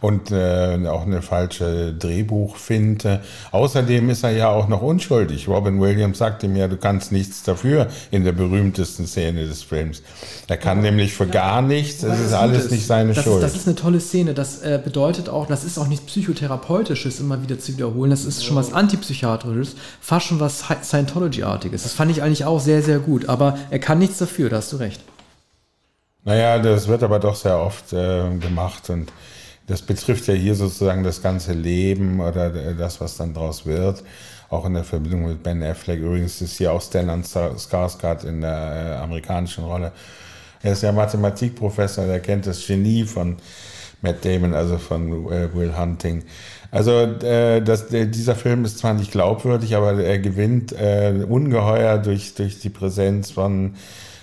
[0.00, 3.20] und äh, auch eine falsche Drehbuchfinte.
[3.52, 5.48] Außerdem ist er ja auch noch unschuldig.
[5.48, 10.02] Robin Williams sagt ihm ja, du kannst nichts dafür in der berühmtesten Szene des Films.
[10.48, 10.90] Er kann ja.
[10.90, 11.30] nämlich für ja.
[11.30, 12.70] gar nichts, es ist alles ist.
[12.72, 13.36] nicht seine das Schuld.
[13.36, 14.34] Ist, das ist eine tolle Szene.
[14.34, 18.10] Das äh, bedeutet auch, das ist auch nichts Psychotherapeutisches, immer wieder zu wiederholen.
[18.10, 21.82] Das ist schon was Antipsychiatrisches, fast schon was Scientology-artiges.
[21.82, 23.28] Das fand ich eigentlich auch sehr, sehr gut.
[23.28, 25.00] Aber er kann nichts dafür, da hast du recht.
[26.24, 29.12] Naja, das wird aber doch sehr oft äh, gemacht und
[29.66, 34.04] das betrifft ja hier sozusagen das ganze Leben oder das, was dann draus wird.
[34.48, 35.98] Auch in der Verbindung mit Ben Affleck.
[35.98, 39.90] Übrigens ist hier auch Stellan Skarsgård in der äh, amerikanischen Rolle.
[40.62, 43.36] Er ist ja Mathematikprofessor, der kennt das Genie von
[44.02, 46.22] Matt Damon, also von äh, Will Hunting.
[46.70, 52.60] Also äh, das, dieser Film ist zwar nicht glaubwürdig, aber er gewinnt ungeheuer durch, durch
[52.60, 53.74] die Präsenz von,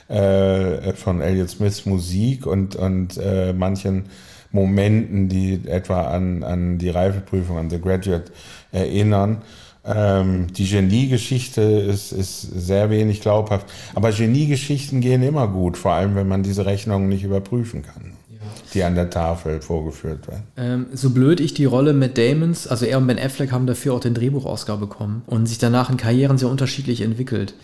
[0.07, 3.19] von Elliot Smiths Musik und, und
[3.57, 4.05] manchen
[4.53, 8.31] Momenten, die etwa an, an die Reifeprüfung, an The Graduate
[8.71, 9.41] erinnern.
[9.85, 13.65] Ähm, die Genie-Geschichte ist, ist sehr wenig glaubhaft.
[13.95, 18.37] Aber Genie-Geschichten gehen immer gut, vor allem wenn man diese Rechnungen nicht überprüfen kann, ja.
[18.73, 20.43] die an der Tafel vorgeführt werden.
[20.55, 23.95] Ähm, so blöd ich die Rolle mit Damons, also er und Ben Affleck haben dafür
[23.95, 27.55] auch den Drehbuchausgabe bekommen und sich danach in Karrieren sehr unterschiedlich entwickelt.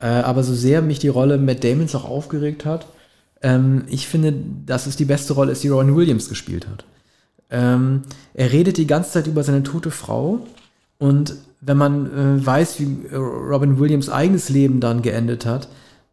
[0.00, 2.86] Äh, aber so sehr mich die Rolle mit Damons auch aufgeregt hat,
[3.42, 4.34] ähm, ich finde,
[4.66, 6.84] dass es die beste Rolle ist, die Robin Williams gespielt hat.
[7.50, 8.02] Ähm,
[8.34, 10.46] er redet die ganze Zeit über seine tote Frau
[10.98, 15.68] und wenn man äh, weiß, wie Robin Williams eigenes Leben dann geendet hat,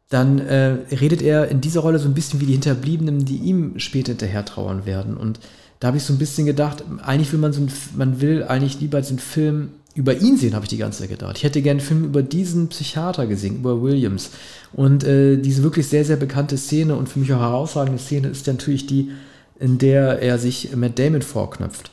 [0.09, 3.77] dann äh, redet er in dieser Rolle so ein bisschen wie die Hinterbliebenen, die ihm
[3.80, 5.15] später hinterher trauern werden.
[5.15, 5.39] Und
[5.80, 8.80] da habe ich so ein bisschen gedacht, eigentlich will man so ein, man will eigentlich
[8.80, 9.69] lieber diesen Film
[10.00, 11.36] über ihn sehen, habe ich die ganze Zeit gedacht.
[11.36, 14.30] Ich hätte gerne einen Film über diesen Psychiater gesehen, über Williams.
[14.72, 18.47] Und äh, diese wirklich sehr, sehr bekannte Szene und für mich auch herausragende Szene ist
[18.47, 19.12] natürlich die,
[19.60, 21.91] in der er sich Matt Damon vorknöpft.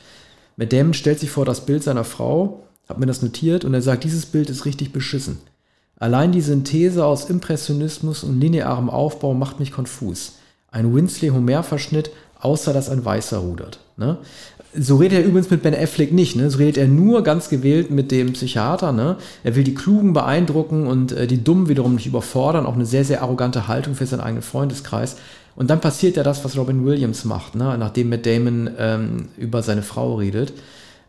[0.55, 3.81] Matt Damon stellt sich vor das Bild seiner Frau, hat mir das notiert, und er
[3.81, 5.39] sagt, dieses Bild ist richtig beschissen.
[5.99, 10.35] Allein die Synthese aus Impressionismus und linearem Aufbau macht mich konfus.
[10.71, 13.79] Ein Winsley-Homer-Verschnitt, außer dass ein Weißer rudert.
[13.97, 14.17] Ne?
[14.79, 16.49] So redet er übrigens mit Ben Affleck nicht, ne?
[16.49, 19.17] So redet er nur ganz gewählt mit dem Psychiater, ne?
[19.43, 23.03] Er will die Klugen beeindrucken und äh, die Dummen wiederum nicht überfordern, auch eine sehr,
[23.03, 25.17] sehr arrogante Haltung für seinen eigenen Freundeskreis.
[25.55, 27.75] Und dann passiert ja das, was Robin Williams macht, ne?
[27.77, 30.53] Nachdem Matt Damon ähm, über seine Frau redet.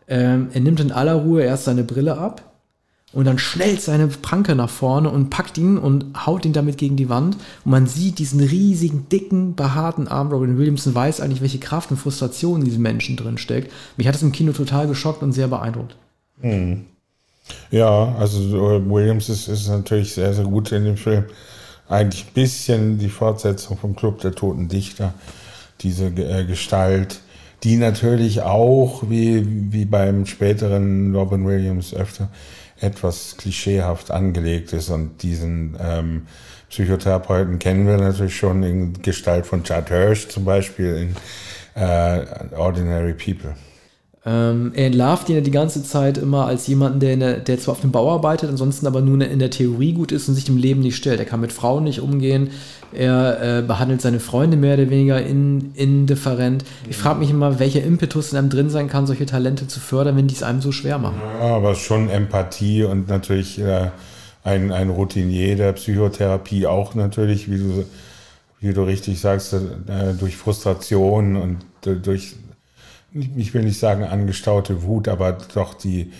[0.07, 2.48] Ähm, er nimmt in aller Ruhe erst seine Brille ab
[3.11, 6.95] und dann schnellt seine Pranke nach vorne und packt ihn und haut ihn damit gegen
[6.95, 7.37] die Wand.
[7.65, 10.29] Und man sieht diesen riesigen, dicken, behaarten Arm.
[10.29, 13.71] Robin Williamson weiß eigentlich, welche Kraft und Frustration in diesem Menschen drin steckt.
[13.97, 15.95] Mich hat das im Kino total geschockt und sehr beeindruckt.
[16.41, 16.85] Hm.
[17.71, 18.39] Ja, also
[18.87, 21.23] Williams ist, ist natürlich sehr, sehr gut in dem Film.
[21.87, 25.15] Eigentlich ein bisschen die Fortsetzung vom Club der Toten Dichter,
[25.81, 27.21] diese äh, Gestalt
[27.63, 32.29] die natürlich auch, wie, wie beim späteren Robin Williams öfter,
[32.81, 34.89] etwas klischeehaft angelegt ist.
[34.89, 36.27] Und diesen ähm,
[36.69, 40.95] Psychotherapeuten kennen wir natürlich schon in Gestalt von Chad Hirsch zum Beispiel
[41.75, 42.25] in äh,
[42.55, 43.55] Ordinary People.
[44.29, 47.71] Ähm, er entlarvt ihn ja die ganze Zeit immer als jemanden, der, der, der zwar
[47.71, 50.57] auf dem Bau arbeitet, ansonsten aber nur in der Theorie gut ist und sich dem
[50.57, 51.19] Leben nicht stellt.
[51.19, 52.51] Er kann mit Frauen nicht umgehen,
[52.93, 56.63] er äh, behandelt seine Freunde mehr oder weniger in, indifferent.
[56.87, 60.15] Ich frage mich immer, welcher Impetus in einem drin sein kann, solche Talente zu fördern,
[60.15, 61.19] wenn die es einem so schwer machen.
[61.39, 63.89] Ja, aber schon Empathie und natürlich äh,
[64.43, 67.85] ein, ein Routinier der Psychotherapie auch natürlich, wie du,
[68.59, 69.59] wie du richtig sagst, äh,
[70.19, 72.35] durch Frustration und durch
[73.13, 76.11] ich will nicht sagen angestaute Wut, aber doch die,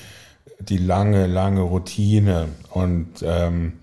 [0.60, 3.74] die lange, lange Routine und ähm,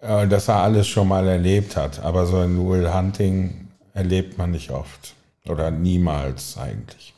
[0.00, 2.00] äh, dass er alles schon mal erlebt hat.
[2.00, 5.14] Aber so ein Will Hunting erlebt man nicht oft
[5.48, 7.14] oder niemals eigentlich.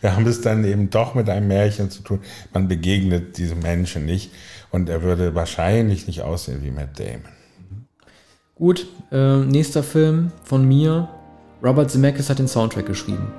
[0.00, 2.20] Wir haben es dann eben doch mit einem Märchen zu tun.
[2.52, 4.30] Man begegnet diesem Menschen nicht
[4.70, 7.32] und er würde wahrscheinlich nicht aussehen wie Matt Damon.
[8.54, 11.08] Gut, äh, nächster Film von mir.
[11.62, 13.32] Robert Zemeckis hat den Soundtrack geschrieben.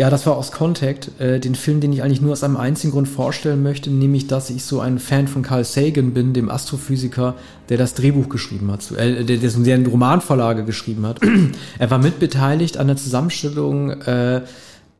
[0.00, 2.90] Ja, das war aus Contact, äh, den Film, den ich eigentlich nur aus einem einzigen
[2.90, 7.34] Grund vorstellen möchte, nämlich, dass ich so ein Fan von Carl Sagan bin, dem Astrophysiker,
[7.68, 11.20] der das Drehbuch geschrieben hat, äh, der, der, der eine Romanvorlage geschrieben hat.
[11.78, 14.40] er war mitbeteiligt an der Zusammenstellung äh,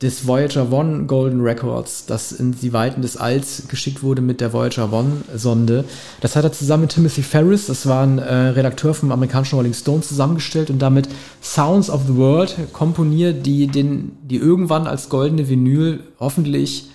[0.03, 4.55] des Voyager One Golden Records, das in die Weiten des Alls geschickt wurde mit der
[4.55, 5.85] Voyager One Sonde.
[6.23, 9.75] Das hat er zusammen mit Timothy Ferris, das war ein äh, Redakteur vom amerikanischen Rolling
[9.75, 11.09] Stone, zusammengestellt und damit
[11.43, 16.89] Sounds of the World komponiert, die, den, die irgendwann als goldene Vinyl hoffentlich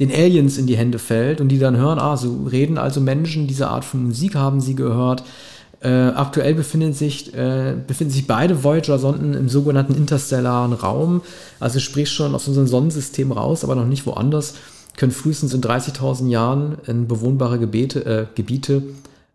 [0.00, 3.46] den Aliens in die Hände fällt und die dann hören, ah, so reden also Menschen,
[3.46, 5.22] diese Art von Musik haben sie gehört.
[5.80, 11.22] Äh, aktuell befinden sich, äh, befinden sich beide Voyager-Sonden im sogenannten interstellaren Raum,
[11.60, 14.54] also sprich schon aus unserem Sonnensystem raus, aber noch nicht woanders,
[14.96, 18.82] können frühestens in 30.000 Jahren in bewohnbare Gebete, äh, Gebiete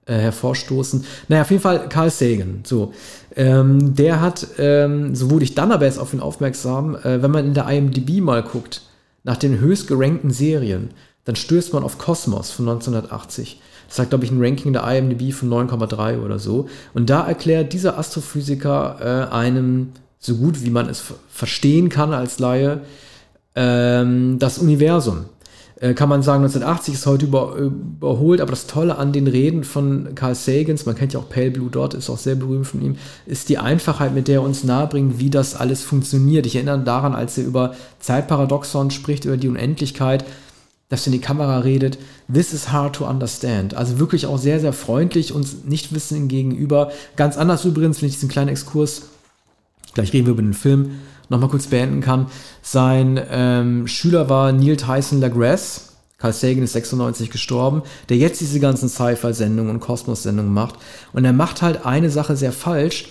[0.06, 1.06] äh, hervorstoßen.
[1.30, 2.60] Naja, auf jeden Fall Carl Sagan.
[2.66, 2.94] So,
[3.38, 7.32] ähm, der hat, ähm, so wurde ich dann aber erst auf ihn aufmerksam, äh, wenn
[7.32, 8.82] man in der IMDb mal guckt,
[9.24, 10.90] nach den höchst gerankten Serien,
[11.24, 13.62] dann stößt man auf Kosmos von 1980.
[13.94, 16.68] Das hat, glaube ich, ein Ranking der IMDb von 9,3 oder so.
[16.96, 22.40] Und da erklärt dieser Astrophysiker äh, einem, so gut wie man es verstehen kann als
[22.40, 22.82] Laie,
[23.56, 25.26] ähm, das Universum.
[25.80, 29.64] Äh, kann man sagen, 1980 ist heute über, überholt, aber das Tolle an den Reden
[29.64, 32.82] von Carl Sagans, man kennt ja auch Pale Blue Dot, ist auch sehr berühmt von
[32.82, 32.96] ihm,
[33.28, 36.48] ist die Einfachheit, mit der er uns nahebringt, wie das alles funktioniert.
[36.48, 40.26] Ich erinnere daran, als er über Zeitparadoxon spricht, über die Unendlichkeit,
[40.94, 41.98] dass in die Kamera redet,
[42.32, 43.74] this is hard to understand.
[43.74, 46.92] Also wirklich auch sehr, sehr freundlich und nicht wissen gegenüber.
[47.16, 49.02] Ganz anders übrigens, wenn ich diesen kleinen Exkurs,
[49.96, 52.28] gleich reden wir über den Film, nochmal kurz beenden kann.
[52.62, 55.82] Sein ähm, Schüler war Neil Tyson LaGrasse.
[56.20, 60.76] Carl Sagan ist 96 gestorben, der jetzt diese ganzen Sci-Fi-Sendungen und Kosmos-Sendungen macht.
[61.12, 63.10] Und er macht halt eine Sache sehr falsch.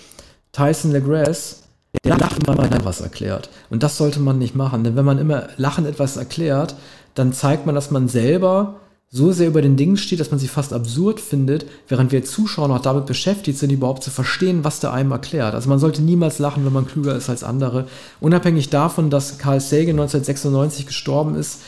[0.53, 1.57] Tyson LaGrasse,
[2.05, 3.49] der lacht wenn er was erklärt.
[3.69, 6.75] Und das sollte man nicht machen, denn wenn man immer lachend etwas erklärt,
[7.15, 10.47] dann zeigt man, dass man selber so sehr über den Dingen steht, dass man sie
[10.47, 14.91] fast absurd findet, während wir Zuschauer noch damit beschäftigt sind, überhaupt zu verstehen, was der
[14.91, 15.53] einem erklärt.
[15.53, 17.85] Also man sollte niemals lachen, wenn man klüger ist als andere.
[18.19, 21.61] Unabhängig davon, dass Carl Sagan 1996 gestorben ist,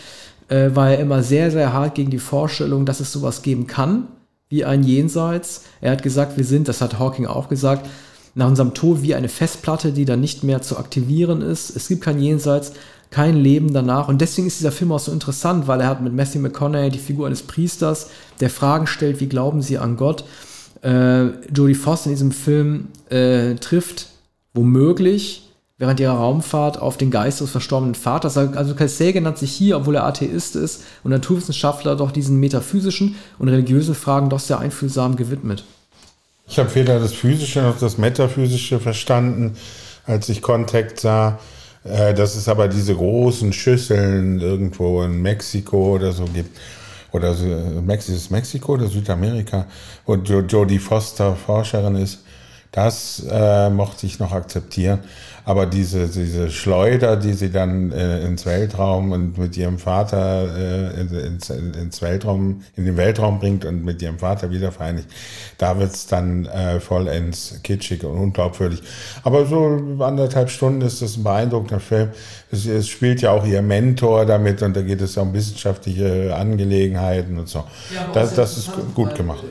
[0.48, 4.08] äh, war er immer sehr, sehr hart gegen die Vorstellung, dass es sowas geben kann,
[4.50, 5.66] wie ein Jenseits.
[5.82, 7.88] Er hat gesagt, wir sind, das hat Hawking auch gesagt,
[8.34, 11.76] nach unserem Tod wie eine Festplatte, die dann nicht mehr zu aktivieren ist.
[11.76, 12.74] Es gibt kein Jenseits,
[13.16, 14.10] kein Leben danach.
[14.10, 17.00] Und deswegen ist dieser Film auch so interessant, weil er hat mit Matthew McConaughey die
[17.00, 18.10] Figur eines Priesters,
[18.42, 20.26] der Fragen stellt, wie glauben sie an Gott.
[20.84, 24.08] Äh, Jodie Foster in diesem Film äh, trifft
[24.54, 28.38] womöglich während ihrer Raumfahrt auf den Geist des verstorbenen Vaters.
[28.38, 33.16] Also Carl Sagan hat sich hier, obwohl er Atheist ist und Naturwissenschaftler, doch diesen metaphysischen
[33.40, 35.64] und religiösen Fragen doch sehr einfühlsam gewidmet.
[36.50, 39.56] Ich habe weder das Physische noch das Metaphysische verstanden,
[40.06, 41.40] als ich Kontakt sah.
[41.86, 46.58] Äh, dass es aber diese großen Schüsseln irgendwo in Mexiko oder so gibt.
[47.12, 49.68] Oder so, ist Mexiko oder Südamerika,
[50.06, 52.24] wo Jodie Foster Forscherin ist,
[52.72, 55.00] Das äh, mochte ich noch akzeptieren.
[55.46, 61.02] Aber diese, diese Schleuder, die sie dann äh, ins Weltraum und mit ihrem Vater äh,
[61.02, 65.08] ins, ins Weltraum, in den Weltraum bringt und mit ihrem Vater wieder vereinigt,
[65.60, 68.82] da wird's dann äh, vollends kitschig und unglaubwürdig.
[69.24, 72.10] Aber so anderthalb Stunden ist das ein beeindruckender Film.
[72.52, 76.36] Es, es spielt ja auch ihr Mentor damit und da geht es ja um wissenschaftliche
[76.36, 77.64] Angelegenheiten und so.
[77.94, 79.44] Ja, das, das ist gut gemacht.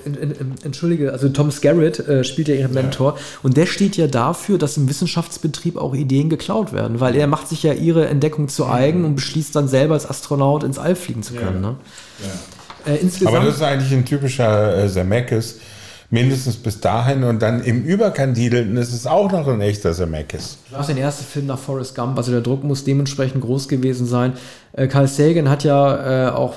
[0.62, 3.20] Entschuldige, also Tom Skerritt äh, spielt ja ihren Mentor ja.
[3.42, 7.48] und der steht ja dafür, dass im Wissenschaftsbetrieb auch Ideen geklaut werden, weil er macht
[7.48, 11.22] sich ja ihre Entdeckung zu eigen und beschließt dann selber als Astronaut ins All fliegen
[11.22, 11.62] zu können.
[11.62, 11.70] Ja.
[11.70, 11.76] Ne?
[12.20, 12.92] Ja.
[12.92, 15.58] Äh, Aber das ist eigentlich ein typischer äh, Zemeckis,
[16.14, 20.58] mindestens bis dahin und dann im Überkandidelten ist es auch noch ein echter Zemeckis.
[20.70, 24.06] Das war sein erster Film nach Forrest Gump, also der Druck muss dementsprechend groß gewesen
[24.06, 24.32] sein.
[24.72, 26.56] Äh, Carl Sagan hat ja äh, auch,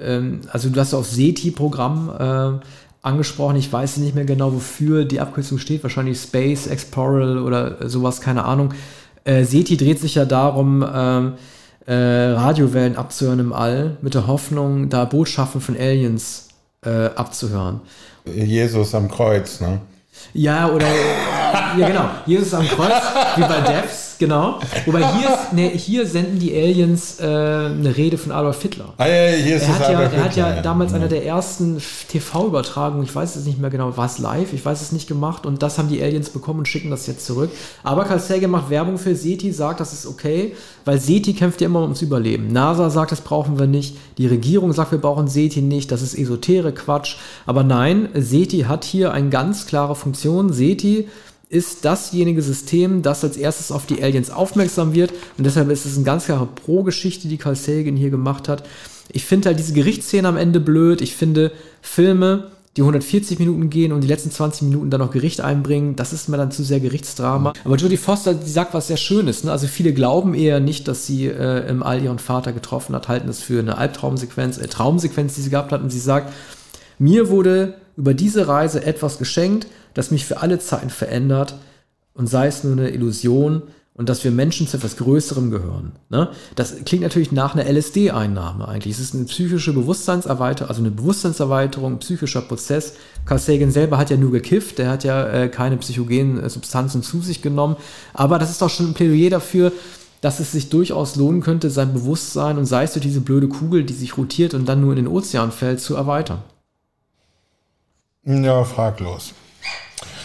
[0.00, 2.66] ähm, also du hast ja auch SETI-Programm äh,
[3.02, 3.56] angesprochen.
[3.56, 5.82] Ich weiß nicht mehr genau, wofür die Abkürzung steht.
[5.82, 8.74] Wahrscheinlich Space Explorer oder sowas, keine Ahnung.
[9.24, 11.32] Äh, SETI dreht sich ja darum, ähm,
[11.86, 16.48] äh, Radiowellen abzuhören im All, mit der Hoffnung, da Botschaften von Aliens
[16.84, 17.80] äh, abzuhören.
[18.24, 19.80] Jesus am Kreuz, ne?
[20.32, 20.86] Ja, oder
[21.78, 23.02] ja genau, Jesus am Kreuz,
[23.36, 24.60] wie bei Devs genau.
[24.86, 28.94] Wobei hier, nee, hier senden die Aliens äh, eine Rede von Adolf Hitler.
[28.98, 30.98] Ah, ja, hier ist er hat, ja, er hat ja damals ja.
[30.98, 34.80] eine der ersten TV-Übertragungen, ich weiß es nicht mehr genau, war es live, ich weiß
[34.80, 37.50] es nicht gemacht und das haben die Aliens bekommen und schicken das jetzt zurück.
[37.82, 40.54] Aber Carl Sagan macht Werbung für SETI, sagt, das ist okay,
[40.84, 42.52] weil SETI kämpft ja immer ums Überleben.
[42.52, 46.16] NASA sagt, das brauchen wir nicht, die Regierung sagt, wir brauchen SETI nicht, das ist
[46.16, 47.16] esotere Quatsch.
[47.46, 50.52] Aber nein, SETI hat hier eine ganz klare Funktion.
[50.52, 51.08] SETI
[51.50, 55.10] ist dasjenige System, das als erstes auf die Aliens aufmerksam wird.
[55.36, 58.62] Und deshalb ist es eine ganz klare Pro-Geschichte, die Carl Sagan hier gemacht hat.
[59.12, 61.00] Ich finde halt diese Gerichtsszene am Ende blöd.
[61.02, 61.50] Ich finde
[61.82, 66.12] Filme, die 140 Minuten gehen und die letzten 20 Minuten dann noch Gericht einbringen, das
[66.12, 67.52] ist mir dann zu sehr Gerichtsdrama.
[67.64, 69.42] Aber Jodie Foster, die sagt was sehr Schönes.
[69.42, 69.50] Ne?
[69.50, 73.26] Also viele glauben eher nicht, dass sie äh, im All ihren Vater getroffen hat, halten
[73.26, 75.82] das für eine Albtraumsequenz, äh, Traumsequenz, die sie gehabt hat.
[75.82, 76.32] Und sie sagt,
[77.00, 81.54] mir wurde über diese Reise etwas geschenkt, das mich für alle Zeiten verändert
[82.14, 83.62] und sei es nur eine Illusion
[84.00, 85.92] und dass wir Menschen zu etwas Größerem gehören.
[86.08, 86.30] Ne?
[86.54, 88.94] Das klingt natürlich nach einer LSD-Einnahme eigentlich.
[88.94, 92.94] Es ist eine psychische Bewusstseinserweiterung, also eine Bewusstseinserweiterung, ein psychischer Prozess.
[93.26, 97.02] Carl Sagan selber hat ja nur gekifft, der hat ja äh, keine psychogenen äh, Substanzen
[97.02, 97.76] zu sich genommen.
[98.14, 99.72] Aber das ist doch schon ein Plädoyer dafür,
[100.20, 103.84] dass es sich durchaus lohnen könnte, sein Bewusstsein und sei es durch diese blöde Kugel,
[103.84, 106.42] die sich rotiert und dann nur in den Ozean fällt, zu erweitern.
[108.24, 109.34] Ja, fraglos.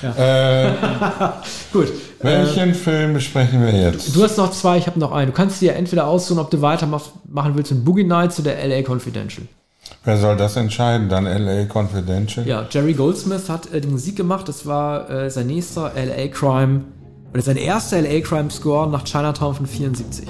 [0.01, 0.67] Ja.
[0.67, 0.71] Äh,
[1.73, 1.91] Gut.
[2.21, 4.15] Welchen äh, Film besprechen wir jetzt?
[4.15, 5.31] Du hast noch zwei, ich habe noch einen.
[5.31, 9.47] Du kannst dir entweder aussuchen, ob du weitermachen willst mit Boogie Nights oder LA Confidential.
[10.03, 11.09] Wer soll das entscheiden?
[11.09, 12.47] Dann LA Confidential?
[12.47, 14.47] Ja, Jerry Goldsmith hat äh, die Musik gemacht.
[14.47, 16.81] Das war äh, sein nächster LA Crime
[17.33, 20.27] oder sein erster LA Crime Score nach Chinatown von 74.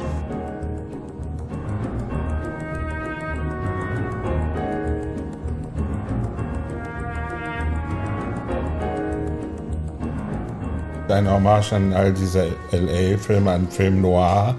[11.12, 14.56] ein Hommage an all diese LA-Filme, an Film Noir,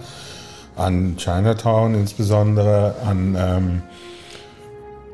[0.76, 3.82] an Chinatown insbesondere, an, ähm,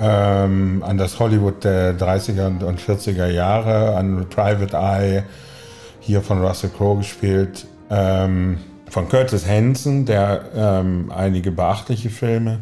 [0.00, 5.22] ähm, an das Hollywood der 30er und 40er Jahre, an Private Eye,
[6.00, 8.58] hier von Russell Crowe gespielt, ähm,
[8.90, 12.58] von Curtis Hanson, der ähm, einige beachtliche Filme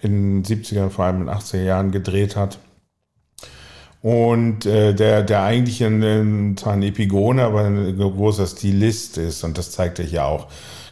[0.00, 2.58] in den 70er, vor allem in den 80er Jahren gedreht hat.
[4.00, 9.42] Und äh, der, der eigentlich ein, zwar ein Epigone, aber ein großer Stilist ist.
[9.42, 10.46] Und das zeigt er hier auch.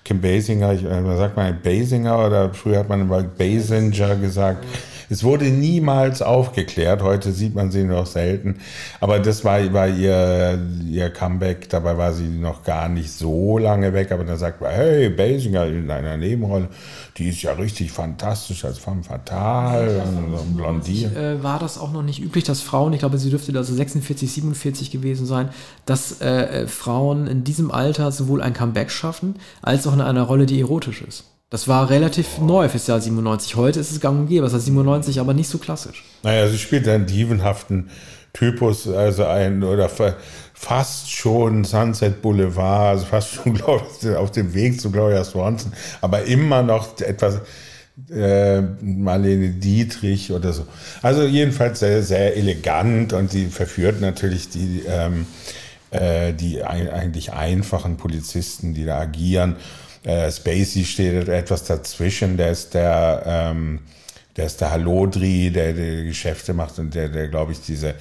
[0.04, 4.64] Kim Basinger, ich, äh, man sagt mal Basinger oder früher hat man immer Basinger gesagt.
[5.08, 7.02] Es wurde niemals aufgeklärt.
[7.02, 8.56] Heute sieht man sie noch selten.
[9.00, 11.68] Aber das war, war ihr, ihr Comeback.
[11.68, 14.12] Dabei war sie noch gar nicht so lange weg.
[14.12, 16.68] Aber dann sagt man, hey, Basinger in einer Nebenrolle
[17.18, 21.16] die ist ja richtig fantastisch als femme fatale, und blondiert.
[21.16, 23.74] Äh, war das auch noch nicht üblich, dass Frauen, ich glaube, sie dürfte da so
[23.74, 25.48] 46, 47 gewesen sein,
[25.86, 30.22] dass äh, äh, Frauen in diesem Alter sowohl ein Comeback schaffen, als auch in einer
[30.22, 31.24] Rolle, die erotisch ist.
[31.48, 32.44] Das war relativ oh.
[32.44, 33.54] neu fürs Jahr 97.
[33.54, 36.04] Heute ist es gang und gäbe, das ist 97 aber nicht so klassisch.
[36.24, 37.90] Naja, sie spielt einen dievenhaften
[38.32, 39.88] Typus, also ein, oder
[40.54, 45.72] fast schon Sunset Boulevard, also fast schon, glaube ich, auf dem Weg zu Gloria Swanson,
[46.00, 47.40] aber immer noch etwas
[48.10, 50.66] äh, Marlene Dietrich oder so.
[51.00, 55.26] Also jedenfalls sehr, sehr elegant und sie verführt natürlich die, ähm,
[55.92, 59.56] äh, die ein, eigentlich einfachen Polizisten, die da agieren.
[60.06, 63.80] Äh, Spacey steht etwas dazwischen, der ist der, ähm,
[64.36, 67.94] der ist der Halodri, der, der Geschäfte macht und der, der glaube ich, diese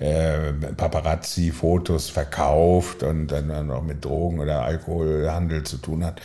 [0.00, 6.20] äh, Paparazzi-Fotos verkauft und dann, dann auch mit Drogen oder Alkoholhandel zu tun hat.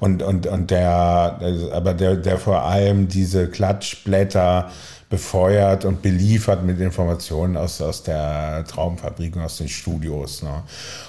[0.00, 1.40] Und, und, und der,
[1.72, 4.70] aber der, der vor allem diese Klatschblätter
[5.08, 10.42] befeuert und beliefert mit Informationen aus, aus der Traumfabrik und aus den Studios.
[10.42, 10.62] Ne?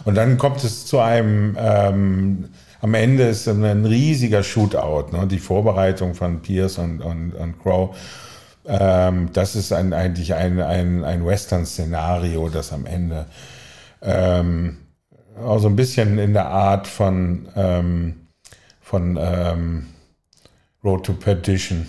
[0.05, 2.45] Und dann kommt es zu einem ähm,
[2.81, 5.27] am Ende ist ein riesiger Shootout, ne?
[5.27, 7.95] die Vorbereitung von Pierce und, und, und Crow.
[8.67, 13.27] Ähm, das ist ein, eigentlich ein, ein, ein Western-Szenario, das am Ende
[14.01, 14.77] ähm,
[15.41, 18.27] auch so ein bisschen in der Art von, ähm,
[18.81, 19.87] von ähm,
[20.83, 21.87] Road to Perdition.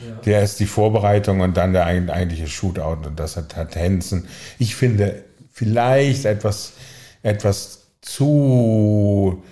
[0.00, 0.14] Ja.
[0.24, 4.26] Der ist die Vorbereitung und dann der eigentliche Shootout und das hat, hat Hansen.
[4.58, 6.72] Ich finde vielleicht etwas,
[7.22, 9.42] etwas zu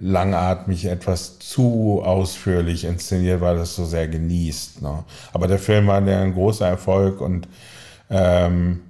[0.00, 4.82] langatmig, etwas zu ausführlich inszeniert, weil das so sehr genießt.
[4.82, 5.04] Ne?
[5.32, 7.46] Aber der Film war ja ein großer Erfolg und
[8.08, 8.80] ähm,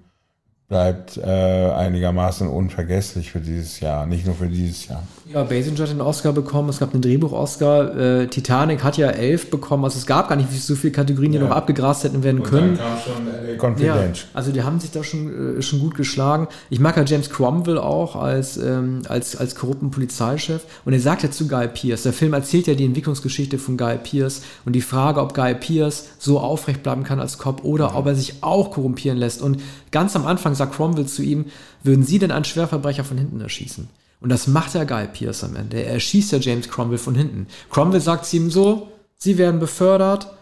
[0.71, 5.03] bleibt äh, einigermaßen unvergesslich für dieses Jahr, nicht nur für dieses Jahr.
[5.33, 9.51] Ja, Basinger hat den Oscar bekommen, es gab einen Drehbuch-Oscar, äh, Titanic hat ja elf
[9.51, 11.45] bekommen, also es gab gar nicht so viele Kategorien, die ja.
[11.45, 12.71] noch abgegrast hätten werden können.
[12.71, 14.14] Und dann kam schon Confidential.
[14.14, 16.47] Ja, also die haben sich da schon, äh, schon gut geschlagen.
[16.71, 21.25] Ich mag ja James Cromwell auch als, ähm, als, als korrupten Polizeichef und er sagt
[21.25, 24.83] ja zu Guy Pierce, der Film erzählt ja die Entwicklungsgeschichte von Guy Pierce und die
[24.83, 27.97] Frage, ob Guy Pierce so aufrecht bleiben kann als Cop oder mhm.
[27.97, 29.61] ob er sich auch korrumpieren lässt und
[29.91, 31.47] ganz am Anfang sagt Cromwell zu ihm,
[31.82, 33.88] würden Sie denn einen Schwerverbrecher von hinten erschießen?
[34.20, 35.82] Und das macht ja Guy Pierce am Ende.
[35.82, 37.47] Er erschießt ja James Cromwell von hinten.
[37.70, 40.34] Cromwell sagt zu ihm so, Sie werden befördert,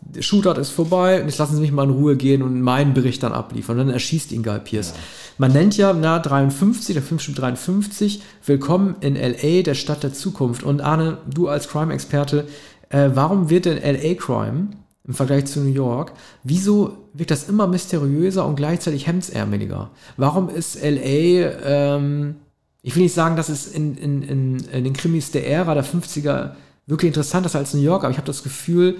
[0.00, 2.94] der Shootout ist vorbei und jetzt lassen Sie mich mal in Ruhe gehen und meinen
[2.94, 3.78] Bericht dann abliefern.
[3.78, 4.90] Und dann erschießt ihn Guy Pierce.
[4.90, 5.02] Ja.
[5.38, 10.12] Man nennt ja, na, 53, der Film stimmt 53, Willkommen in L.A., der Stadt der
[10.12, 10.62] Zukunft.
[10.62, 12.46] Und Arne, du als Crime-Experte,
[12.90, 14.14] äh, warum wird denn L.A.
[14.14, 14.68] Crime
[15.06, 19.90] im Vergleich zu New York, wieso wirkt das immer mysteriöser und gleichzeitig hemdsärmeliger?
[20.16, 22.36] Warum ist LA, ähm,
[22.82, 25.84] ich will nicht sagen, dass es in, in, in, in, den Krimis der Ära der
[25.84, 26.52] 50er
[26.86, 28.96] wirklich interessanter ist als New York, aber ich habe das Gefühl,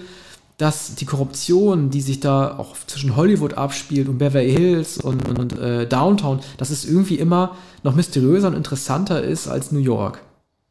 [0.57, 5.37] dass die Korruption, die sich da auch zwischen Hollywood abspielt und Beverly Hills und, und,
[5.37, 10.21] und äh, Downtown, dass es irgendwie immer noch mysteriöser und interessanter ist als New York.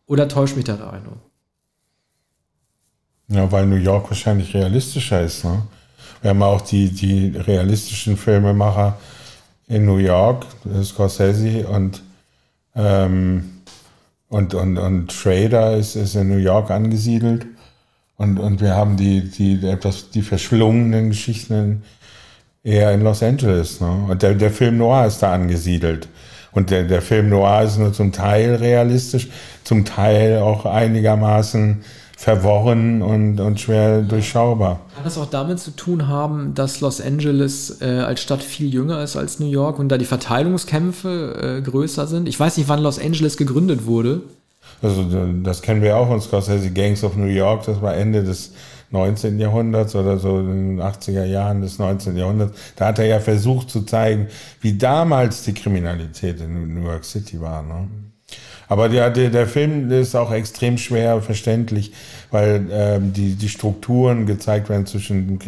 [0.07, 1.18] Oder täuscht mich da der Eindruck?
[3.29, 5.45] Ja, weil New York wahrscheinlich realistischer ist.
[5.45, 5.62] Ne?
[6.20, 8.99] Wir haben auch die, die realistischen Filmemacher
[9.66, 10.45] in New York,
[10.83, 12.03] Scorsese und,
[12.77, 13.62] ähm,
[14.29, 17.47] und, und, und Schrader ist, ist in New York angesiedelt.
[18.16, 21.83] Und, und wir haben die, die etwas, die verschlungenen Geschichten
[22.62, 23.81] eher in Los Angeles.
[23.81, 24.07] Ne?
[24.09, 26.09] Und der, der Film Noir ist da angesiedelt.
[26.53, 29.29] Und der, der Film Noir ist nur zum Teil realistisch,
[29.64, 31.85] zum Teil auch einigermaßen
[32.25, 34.81] verworren und, und schwer durchschaubar.
[34.95, 39.03] Kann das auch damit zu tun haben, dass Los Angeles äh, als Stadt viel jünger
[39.03, 42.27] ist als New York und da die Verteilungskämpfe äh, größer sind?
[42.27, 44.22] Ich weiß nicht, wann Los Angeles gegründet wurde.
[44.81, 45.05] Also
[45.43, 48.53] das kennen wir auch von Scorsese, Gangs of New York, das war Ende des
[48.91, 49.39] 19.
[49.39, 52.16] Jahrhunderts oder so in den 80er Jahren des 19.
[52.16, 52.59] Jahrhunderts.
[52.77, 54.29] Da hat er ja versucht zu zeigen,
[54.62, 57.62] wie damals die Kriminalität in New York City war.
[57.62, 57.87] Ne?
[58.69, 61.93] Aber der, der, der Film ist auch extrem schwer verständlich,
[62.31, 65.39] weil ähm, die, die Strukturen gezeigt werden zwischen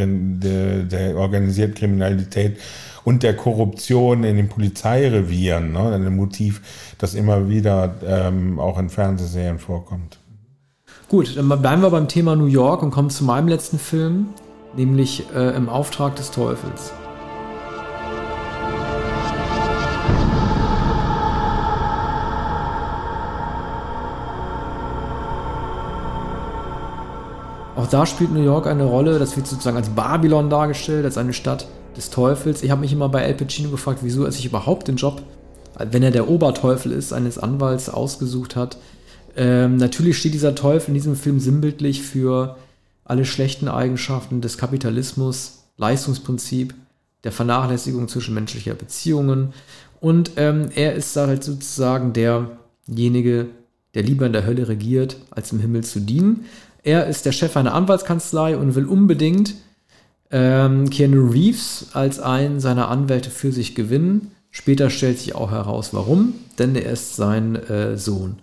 [0.41, 2.59] der, der organisierten Kriminalität
[3.05, 5.73] und der Korruption in den Polizeirevieren.
[5.73, 5.95] Ne?
[5.95, 6.61] Ein Motiv,
[6.99, 10.19] das immer wieder ähm, auch in Fernsehserien vorkommt.
[11.09, 14.31] Gut, dann bleiben wir beim Thema New York und kommen zu meinem letzten Film,
[14.77, 16.93] nämlich äh, Im Auftrag des Teufels.
[27.77, 29.19] Auch da spielt New York eine Rolle.
[29.19, 32.63] Das wird sozusagen als Babylon dargestellt, als eine Stadt des Teufels.
[32.63, 35.23] Ich habe mich immer bei El Pacino gefragt, wieso er sich überhaupt den Job,
[35.79, 38.79] wenn er der Oberteufel ist, eines Anwalts ausgesucht hat.
[39.37, 42.57] Ähm, natürlich steht dieser Teufel in diesem Film sinnbildlich für
[43.05, 46.75] alle schlechten Eigenschaften des Kapitalismus, Leistungsprinzip,
[47.25, 49.53] der Vernachlässigung zwischenmenschlicher Beziehungen.
[50.01, 53.49] Und ähm, er ist halt sozusagen derjenige,
[53.95, 56.47] der lieber in der Hölle regiert, als im Himmel zu dienen.
[56.87, 59.55] Er ist der Chef einer Anwaltskanzlei und will unbedingt
[60.31, 64.31] ähm, Keanu Reeves als einen seiner Anwälte für sich gewinnen.
[64.53, 68.37] Später stellt sich auch heraus, warum, denn er ist sein äh, Sohn.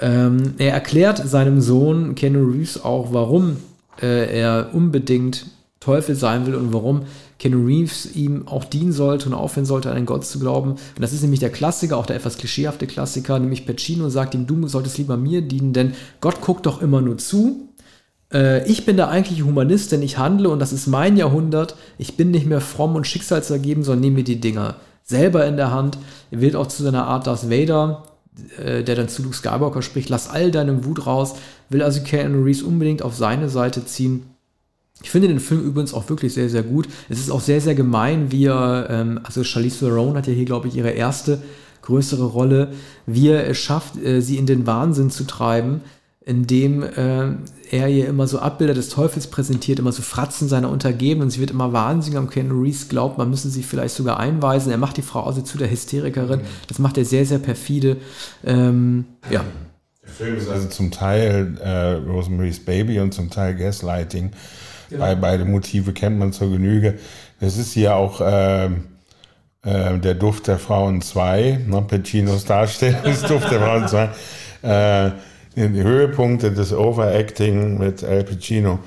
[0.00, 3.58] Ähm, er erklärt seinem Sohn Keanu Reeves auch, warum
[4.00, 5.44] äh, er unbedingt
[5.78, 7.02] Teufel sein will und warum
[7.38, 10.70] Keanu Reeves ihm auch dienen sollte und aufhören sollte, an einen Gott zu glauben.
[10.70, 14.46] Und das ist nämlich der Klassiker, auch der etwas klischeehafte Klassiker, nämlich Pacino sagt ihm,
[14.46, 17.68] du solltest lieber mir dienen, denn Gott guckt doch immer nur zu
[18.34, 21.76] äh, ich bin der eigentliche Humanist, denn ich handle und das ist mein Jahrhundert.
[21.96, 25.70] Ich bin nicht mehr fromm und schicksalsergeben, sondern nehme mir die Dinger selber in der
[25.70, 25.98] Hand.
[26.30, 28.02] Er wählt auch zu seiner Art Darth Vader,
[28.62, 31.36] äh, der dann zu Luke Skywalker spricht, lass all deine Wut raus,
[31.68, 34.24] will also Keanu Reeves unbedingt auf seine Seite ziehen.
[35.02, 36.88] Ich finde den Film übrigens auch wirklich sehr, sehr gut.
[37.08, 40.44] Es ist auch sehr, sehr gemein, wie er, ähm, also Charlize Theron hat ja hier,
[40.44, 41.42] glaube ich, ihre erste
[41.82, 42.72] größere Rolle,
[43.06, 45.82] wie er es schafft, äh, sie in den Wahnsinn zu treiben,
[46.26, 47.36] indem äh,
[47.70, 51.30] er ihr immer so Abbilder des Teufels präsentiert, immer so Fratzen seiner Untergebenen.
[51.30, 54.72] Sie wird immer wahnsinnig am Ken Reeves glaubt, man müsse sie vielleicht sogar einweisen.
[54.72, 56.40] Er macht die Frau also zu der Hysterikerin.
[56.66, 57.98] Das macht er sehr, sehr perfide.
[58.44, 59.44] Ähm, ja.
[60.02, 64.30] Der Film ist also zum Teil äh, Rosemary's Baby und zum Teil Gaslighting.
[64.88, 65.04] Genau.
[65.04, 66.98] Bei, beide Motive kennt man zur Genüge.
[67.40, 71.82] Das ist hier auch äh, äh, der Duft der Frauen 2, ne?
[71.82, 75.12] Paccinos Darstellung ist Duft der Frauen 2.
[75.56, 78.78] Äh, die Höhepunkte des Overacting mit Al Pacino,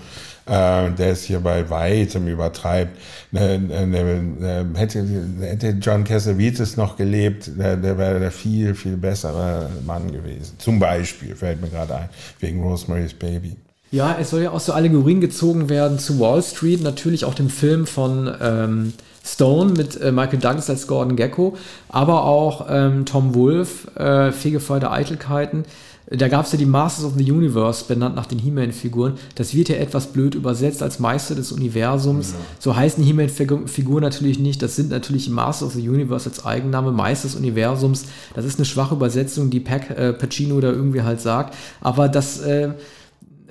[0.45, 2.97] äh, der es hier bei weitem übertreibt.
[3.31, 5.05] Ne, ne, ne, hätte,
[5.41, 10.55] hätte John Cassavetes noch gelebt, der, der wäre der viel, viel bessere Mann gewesen.
[10.57, 12.09] Zum Beispiel, fällt mir gerade ein,
[12.39, 13.55] wegen Rosemary's Baby.
[13.89, 17.49] Ja, es soll ja auch so Allegorien gezogen werden zu Wall Street, natürlich auch dem
[17.49, 18.93] Film von ähm,
[19.23, 21.57] Stone mit äh, Michael Douglas als Gordon Gecko,
[21.87, 25.63] aber auch ähm, Tom Wolfe, äh, Fegefeuer der Eitelkeiten.
[26.09, 29.15] Da gab es ja die Masters of the Universe, benannt nach den He-Man-Figuren.
[29.35, 32.31] Das wird ja etwas blöd übersetzt als Meister des Universums.
[32.31, 32.37] Ja.
[32.59, 34.61] So heißen He-Man-Figuren natürlich nicht.
[34.61, 38.05] Das sind natürlich Masters of the Universe als Eigenname, Meister des Universums.
[38.33, 41.55] Das ist eine schwache Übersetzung, die Pac, äh, Pacino da irgendwie halt sagt.
[41.81, 42.69] Aber das äh,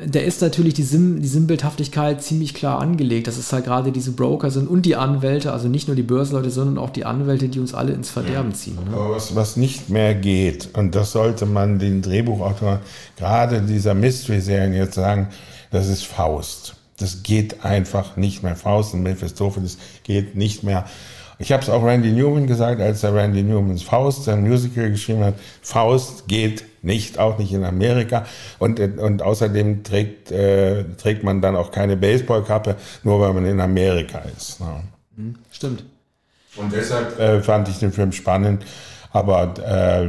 [0.05, 3.27] da ist natürlich die, Sim, die Sinnbildhaftigkeit ziemlich klar angelegt.
[3.27, 6.51] Das ist halt gerade diese Broker sind und die Anwälte, also nicht nur die Börsenleute,
[6.51, 8.77] sondern auch die Anwälte, die uns alle ins Verderben ziehen.
[8.91, 8.95] Ne?
[8.95, 12.81] Aber was, was nicht mehr geht, und das sollte man den Drehbuchautoren
[13.17, 15.29] gerade dieser Mystery-Serien jetzt sagen,
[15.71, 16.75] das ist Faust.
[16.99, 18.57] Das geht einfach nicht mehr.
[18.57, 20.85] Faust und Mephistopheles geht nicht mehr.
[21.39, 25.23] Ich habe es auch Randy Newman gesagt, als er Randy Newmans Faust, sein Musical geschrieben
[25.23, 25.35] hat.
[25.61, 28.25] Faust geht nicht, auch nicht in Amerika.
[28.59, 33.61] Und, und außerdem trägt, äh, trägt man dann auch keine Baseballkappe, nur weil man in
[33.61, 34.61] Amerika ist.
[34.61, 34.83] Ne?
[35.17, 35.85] Mhm, stimmt.
[36.57, 38.65] Und deshalb äh, fand ich den Film spannend,
[39.13, 40.09] aber äh,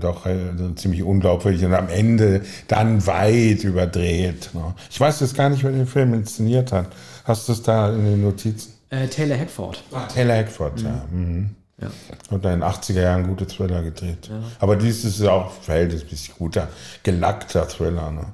[0.00, 4.50] doch äh, ziemlich unglaubwürdig und am Ende dann weit überdreht.
[4.54, 4.74] Ne?
[4.90, 6.86] Ich weiß jetzt gar nicht, wer den Film inszeniert hat.
[7.24, 8.73] Hast du es da in den Notizen?
[8.90, 9.82] Äh, Taylor Hackford.
[9.92, 10.86] Ach, Taylor Hackford, mhm.
[10.86, 11.04] ja.
[11.10, 11.50] Mhm.
[11.80, 11.88] Ja.
[12.30, 14.28] Und in den 80er Jahren gute Thriller gedreht.
[14.28, 14.40] Ja.
[14.60, 16.68] Aber dies ist auch verhältnismäßig guter,
[17.02, 18.12] gelackter Thriller.
[18.12, 18.26] Ne?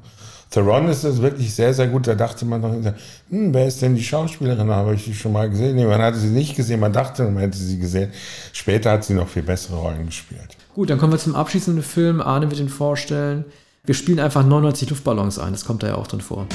[0.50, 2.06] Theron ist das wirklich sehr, sehr gut.
[2.06, 2.74] Da dachte man noch,
[3.30, 4.68] hm, wer ist denn die Schauspielerin?
[4.70, 5.76] Habe ich die schon mal gesehen?
[5.76, 8.12] Nee, man hatte sie nicht gesehen, man dachte, man hätte sie gesehen.
[8.52, 10.56] Später hat sie noch viel bessere Rollen gespielt.
[10.74, 12.20] Gut, dann kommen wir zum abschließenden Film.
[12.20, 13.44] Arne wird ihn vorstellen.
[13.84, 16.46] Wir spielen einfach 99 Luftballons ein, das kommt da ja auch drin vor.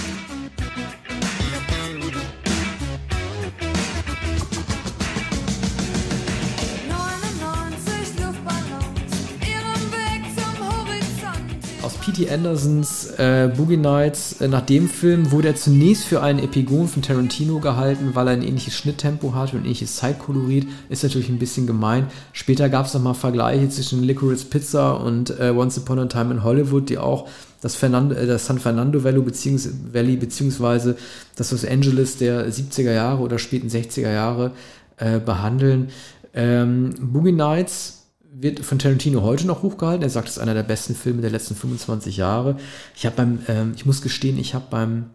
[11.94, 12.30] P.T.
[12.32, 17.04] Andersons äh, Boogie Nights, äh, nach dem Film wurde er zunächst für einen Epigon von
[17.04, 20.68] Tarantino gehalten, weil er ein ähnliches Schnitttempo hatte und ein ähnliches Zeitkolorit.
[20.90, 22.08] Ist natürlich ein bisschen gemein.
[22.34, 26.44] Später gab es nochmal Vergleiche zwischen Licorice Pizza und äh, Once Upon a Time in
[26.44, 27.28] Hollywood, die auch
[27.62, 30.98] das, Fernando, äh, das San Fernando Valley, beziehungs beziehungsweise
[31.36, 34.52] das Los Angeles der 70er Jahre oder späten 60er Jahre
[34.98, 35.90] äh, behandeln.
[36.34, 37.95] Ähm, Boogie Nights
[38.38, 40.04] wird von Tarantino heute noch hochgehalten.
[40.04, 42.58] Er sagt, es ist einer der besten Filme der letzten 25 Jahre.
[42.96, 45.10] Ich habe beim, ähm, ich muss gestehen, ich habe beim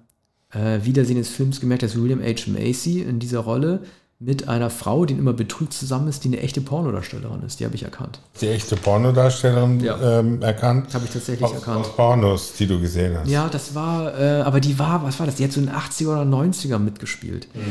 [0.53, 2.51] äh, Wiedersehen des Films gemerkt, dass William H.
[2.51, 3.83] Macy in dieser Rolle
[4.23, 7.59] mit einer Frau, die immer betrügt zusammen ist, die eine echte Pornodarstellerin ist.
[7.59, 8.21] Die habe ich erkannt.
[8.43, 10.21] Die echte Pornodarstellerin ja.
[10.21, 10.93] ähm, erkannt?
[10.93, 11.87] Habe ich tatsächlich aus, erkannt.
[11.87, 13.31] Aus Pornos, die du gesehen hast.
[13.31, 15.37] Ja, das war, äh, aber die war, was war das?
[15.37, 17.49] Die hat so in den 80er oder 90er mitgespielt.
[17.55, 17.63] Mhm.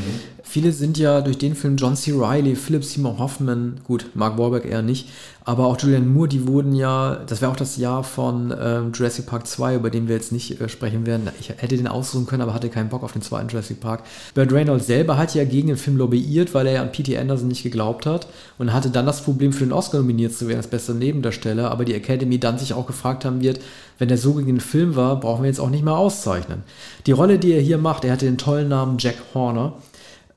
[0.41, 2.14] Viele sind ja durch den Film John C.
[2.16, 5.10] Reilly, Philip Seymour Hoffman, gut, Mark Wahlberg eher nicht,
[5.50, 9.26] aber auch Julianne Moore, die wurden ja, das wäre auch das Jahr von ähm, Jurassic
[9.26, 11.28] Park 2, über den wir jetzt nicht äh, sprechen werden.
[11.40, 14.03] Ich hätte den aussuchen können, aber hatte keinen Bock auf den zweiten Jurassic Park.
[14.36, 17.18] Burt Reynolds selber hat ja gegen den Film lobbyiert, weil er ja an P.T.
[17.18, 18.28] Anderson nicht geglaubt hat
[18.60, 21.84] und hatte dann das Problem, für den Oscar nominiert zu werden als bester Nebendarsteller, aber
[21.84, 23.60] die Academy dann sich auch gefragt haben wird,
[23.98, 26.61] wenn er so gegen den Film war, brauchen wir jetzt auch nicht mehr auszeichnen.
[27.07, 29.74] Die Rolle, die er hier macht, er hatte den tollen Namen Jack Horner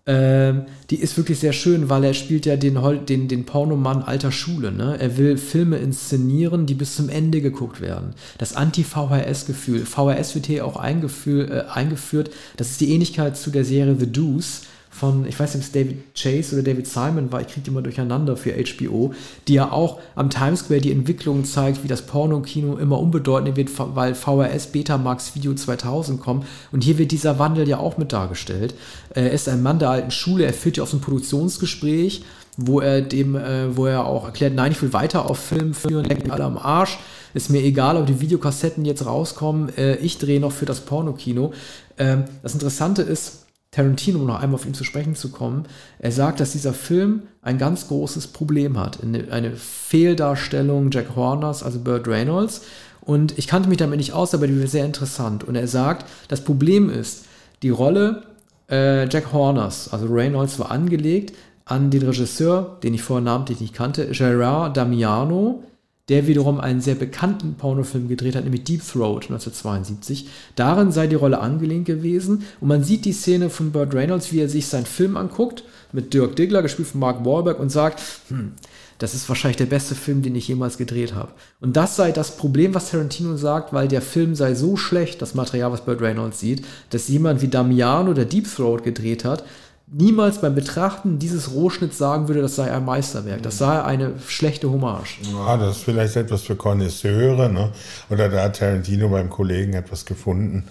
[0.05, 2.77] ähm, die ist wirklich sehr schön, weil er spielt ja den,
[3.07, 4.73] den, den Pornomann alter Schule.
[4.73, 4.99] Ne?
[4.99, 8.15] Er will Filme inszenieren, die bis zum Ende geguckt werden.
[8.39, 9.87] Das Anti-VHS-Gefühl.
[9.87, 12.31] VHS wird hier auch eingeführ, äh, eingeführt.
[12.57, 14.63] Das ist die Ähnlichkeit zu der Serie The Deuce
[14.93, 17.71] von, ich weiß nicht, ob es David Chase oder David Simon war, ich kriege die
[17.71, 19.15] mal durcheinander für HBO,
[19.49, 23.71] die ja auch am Times Square die Entwicklung zeigt, wie das Pornokino immer unbedeutender wird,
[23.79, 26.45] weil VHS, Betamax, Video 2000 kommen.
[26.73, 28.75] Und hier wird dieser Wandel ja auch mit dargestellt.
[29.11, 32.23] Er ist ein Mann der alten Schule, er führt ja aus einem Produktionsgespräch,
[32.59, 36.05] wo er dem, äh, wo er auch erklärt, nein, ich will weiter auf Film führen,
[36.05, 36.99] lecken alle am Arsch.
[37.33, 39.75] Ist mir egal, ob die Videokassetten jetzt rauskommen.
[39.79, 41.55] Äh, ich drehe noch für das Pornokino.
[41.97, 43.42] Ähm, das Interessante ist,
[43.73, 45.65] Tarantino, um noch einmal auf ihn zu sprechen zu kommen,
[45.99, 48.99] er sagt, dass dieser Film ein ganz großes Problem hat.
[49.03, 52.63] Eine Fehldarstellung Jack Horners, also Burt Reynolds.
[53.01, 55.43] Und ich kannte mich damit nicht aus, aber die war sehr interessant.
[55.43, 57.25] Und er sagt, das Problem ist,
[57.63, 58.25] die Rolle
[58.71, 61.35] äh, Jack Horners, also Reynolds, war angelegt
[61.65, 65.65] an den Regisseur, den ich vorher namentlich nicht kannte, Gerard Damiano,
[66.09, 70.29] der wiederum einen sehr bekannten Pornofilm gedreht hat, nämlich Deep Throat 1972.
[70.57, 74.41] Darin sei die Rolle angelehnt gewesen und man sieht die Szene von Burt Reynolds, wie
[74.41, 78.53] er sich seinen Film anguckt, mit Dirk Diggler, gespielt von Mark Wahlberg, und sagt, hm,
[78.99, 81.33] das ist wahrscheinlich der beste Film, den ich jemals gedreht habe.
[81.61, 85.35] Und das sei das Problem, was Tarantino sagt, weil der Film sei so schlecht, das
[85.35, 89.45] Material, was Burt Reynolds sieht, dass jemand wie Damiano, der Deep Throat gedreht hat,
[89.93, 93.43] niemals beim Betrachten dieses Rohschnitts sagen würde, das sei ein Meisterwerk.
[93.43, 95.19] Das sei eine schlechte Hommage.
[95.33, 97.73] Ja, das ist vielleicht etwas für Connoisseure, ne?
[98.11, 100.65] Oder da hat Tarantino beim Kollegen etwas gefunden.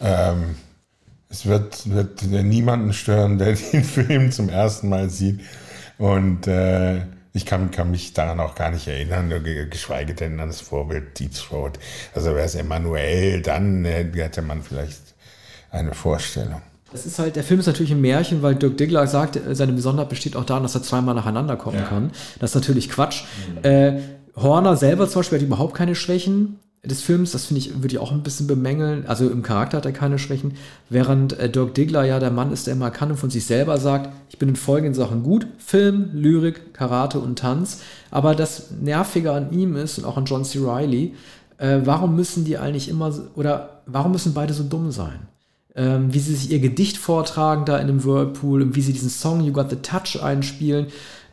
[0.00, 0.56] Ähm,
[1.28, 5.40] es wird, wird niemanden stören, der den Film zum ersten Mal sieht.
[5.98, 7.02] Und äh,
[7.32, 9.30] ich kann, kann mich daran auch gar nicht erinnern,
[9.70, 11.78] geschweige denn an das Vorbild Deep Throat.
[12.14, 15.14] Also wäre es Emanuel, dann hätte man vielleicht
[15.70, 16.62] eine Vorstellung.
[16.96, 19.74] Das ist halt, der Film ist natürlich ein Märchen, weil Dirk Diggler sagt, äh, seine
[19.74, 21.84] Besonderheit besteht auch darin, dass er zweimal nacheinander kommen ja.
[21.84, 22.10] kann.
[22.40, 23.24] Das ist natürlich Quatsch.
[23.52, 23.70] Mhm.
[23.70, 24.00] Äh,
[24.34, 27.32] Horner selber zum Beispiel hat überhaupt keine Schwächen des Films.
[27.32, 29.04] Das finde ich, würde ich auch ein bisschen bemängeln.
[29.06, 30.54] Also im Charakter hat er keine Schwächen.
[30.88, 33.76] Während äh, Dirk Diggler ja der Mann ist, der immer kann und von sich selber
[33.76, 35.46] sagt, ich bin in folgenden Sachen gut.
[35.58, 37.82] Film, Lyrik, Karate und Tanz.
[38.10, 40.60] Aber das Nervige an ihm ist und auch an John C.
[40.62, 41.14] Reilly,
[41.58, 45.28] äh, warum müssen die eigentlich immer, oder warum müssen beide so dumm sein?
[45.76, 49.10] Ähm, wie sie sich ihr Gedicht vortragen da in dem Whirlpool und wie sie diesen
[49.10, 50.86] Song You Got the Touch einspielen.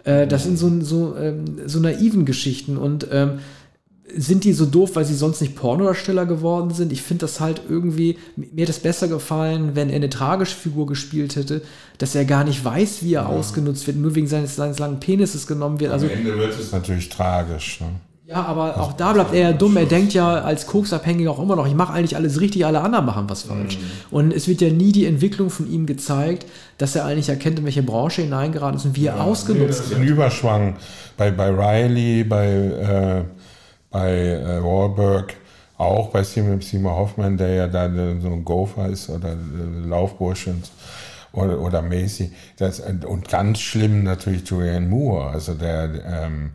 [0.03, 3.39] Äh, das sind so, so, ähm, so naiven Geschichten und ähm,
[4.15, 6.91] sind die so doof, weil sie sonst nicht Pornodarsteller geworden sind?
[6.91, 10.85] Ich finde das halt irgendwie, mir hätte es besser gefallen, wenn er eine tragische Figur
[10.87, 11.61] gespielt hätte,
[11.97, 13.27] dass er gar nicht weiß, wie er ja.
[13.27, 15.91] ausgenutzt wird, nur wegen seines, seines langen Penises genommen wird.
[15.91, 17.79] Also, Am Ende wird es natürlich tragisch.
[17.79, 17.87] Ne?
[18.33, 19.77] Ja, aber auch da bleibt er ja dumm.
[19.77, 23.05] Er denkt ja als Koksabhängiger auch immer noch, ich mache eigentlich alles richtig, alle anderen
[23.05, 23.77] machen was falsch.
[23.77, 23.83] Mhm.
[24.09, 26.47] Und es wird ja nie die Entwicklung von ihm gezeigt,
[26.79, 29.99] dass er eigentlich erkennt, in welche Branche hineingeraten ist und wie ja, er ausgenutzt wird.
[29.99, 30.77] Ein Überschwang
[31.15, 33.23] bei, bei Riley, bei, äh,
[33.91, 35.35] bei äh, Wahlberg,
[35.77, 37.87] auch bei Simon, Simon Hoffman, der ja da
[38.19, 40.55] so ein Gopher ist oder äh, Laufbursche
[41.33, 42.31] oder, oder Macy.
[42.57, 46.49] Das, und ganz schlimm natürlich Julianne Moore, also der ähm,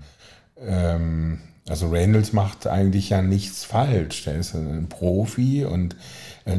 [0.61, 1.39] ähm,
[1.69, 4.25] also Reynolds macht eigentlich ja nichts falsch.
[4.25, 5.97] Der ist ein Profi und
[6.45, 6.57] äh,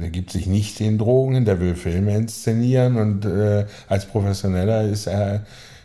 [0.00, 5.06] der gibt sich nicht den Drogen, der will Filme inszenieren und äh, als Professioneller ist
[5.06, 5.44] er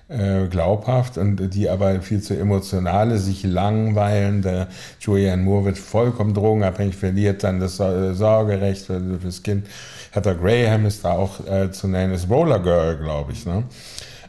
[0.09, 4.67] äh, glaubhaft und die aber viel zu emotionale, sich langweilende
[4.99, 9.67] Julianne Moore wird vollkommen drogenabhängig, verliert dann das Sorgerecht für, fürs Kind.
[10.11, 13.45] Heather Graham ist da auch äh, zu nennen, ist Roller Girl, glaube ich.
[13.45, 13.63] Ne?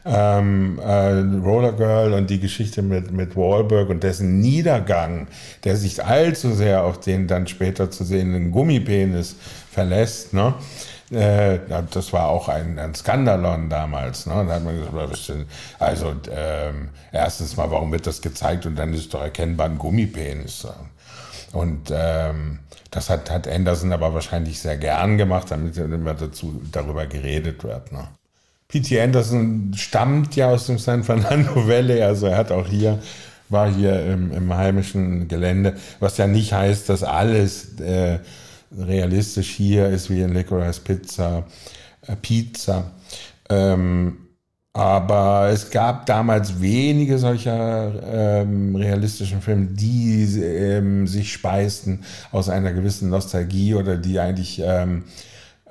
[0.05, 5.27] Ähm, äh, Roller Girl und die Geschichte mit, mit Wahlberg und dessen Niedergang,
[5.63, 9.35] der sich allzu sehr auf den dann später zu sehenden Gummipenis
[9.71, 10.53] verlässt, ne?
[11.11, 11.59] Äh,
[11.91, 14.25] das war auch ein, ein Skandalon damals.
[14.25, 14.45] Ne?
[14.47, 15.47] Da hat man gesagt,
[15.77, 20.65] also ähm, erstens mal, warum wird das gezeigt und dann ist doch erkennbar ein Gummipenis.
[21.51, 22.59] Und ähm,
[22.91, 27.91] das hat, hat Anderson aber wahrscheinlich sehr gern gemacht, damit immer dazu, darüber geredet wird.
[27.91, 28.07] Ne?
[28.71, 29.01] P.T.
[29.01, 32.99] Anderson stammt ja aus dem San Fernando Valley, also er hat auch hier,
[33.49, 38.19] war hier im, im heimischen Gelände, was ja nicht heißt, dass alles äh,
[38.77, 41.43] realistisch hier ist wie in Licorice Pizza,
[42.07, 42.91] äh, Pizza.
[43.49, 44.17] Ähm,
[44.73, 47.91] aber es gab damals wenige solcher
[48.41, 55.03] ähm, realistischen Filme, die ähm, sich speisten aus einer gewissen Nostalgie oder die eigentlich ähm,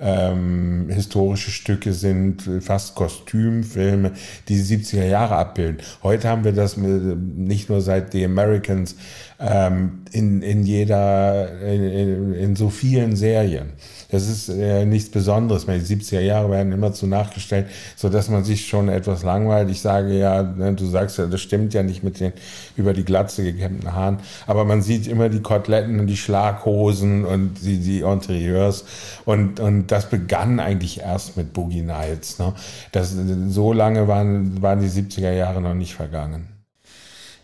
[0.01, 4.13] ähm, historische Stücke sind, fast Kostümfilme,
[4.49, 5.79] die die 70er Jahre abbilden.
[6.03, 8.97] Heute haben wir das nicht nur seit The Americans
[9.39, 13.73] ähm, in, in jeder, in, in so vielen Serien.
[14.11, 15.79] Das ist äh, nichts Besonderes mehr.
[15.79, 17.67] Die 70er Jahre werden immer zu nachgestellt,
[17.97, 19.71] sodass man sich schon etwas langweilt.
[19.71, 22.33] Ich sage ja, ne, du sagst ja, das stimmt ja nicht mit den
[22.77, 27.55] über die Glatze gekämmten Haaren, aber man sieht immer die Koteletten und die Schlaghosen und
[27.63, 28.85] die, die Interieurs
[29.25, 32.39] und, und das begann eigentlich erst mit Boogie Nights.
[32.39, 32.55] Ne?
[32.93, 33.15] Das,
[33.49, 36.49] so lange waren, waren die 70er Jahre noch nicht vergangen.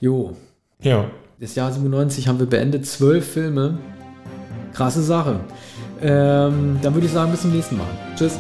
[0.01, 0.37] Jo.
[0.81, 1.11] Ja.
[1.39, 3.79] Das Jahr 97 haben wir beendet, zwölf Filme.
[4.73, 5.41] Krasse Sache.
[6.03, 7.87] Ähm, dann würde ich sagen, bis zum nächsten Mal.
[8.17, 8.39] Tschüss.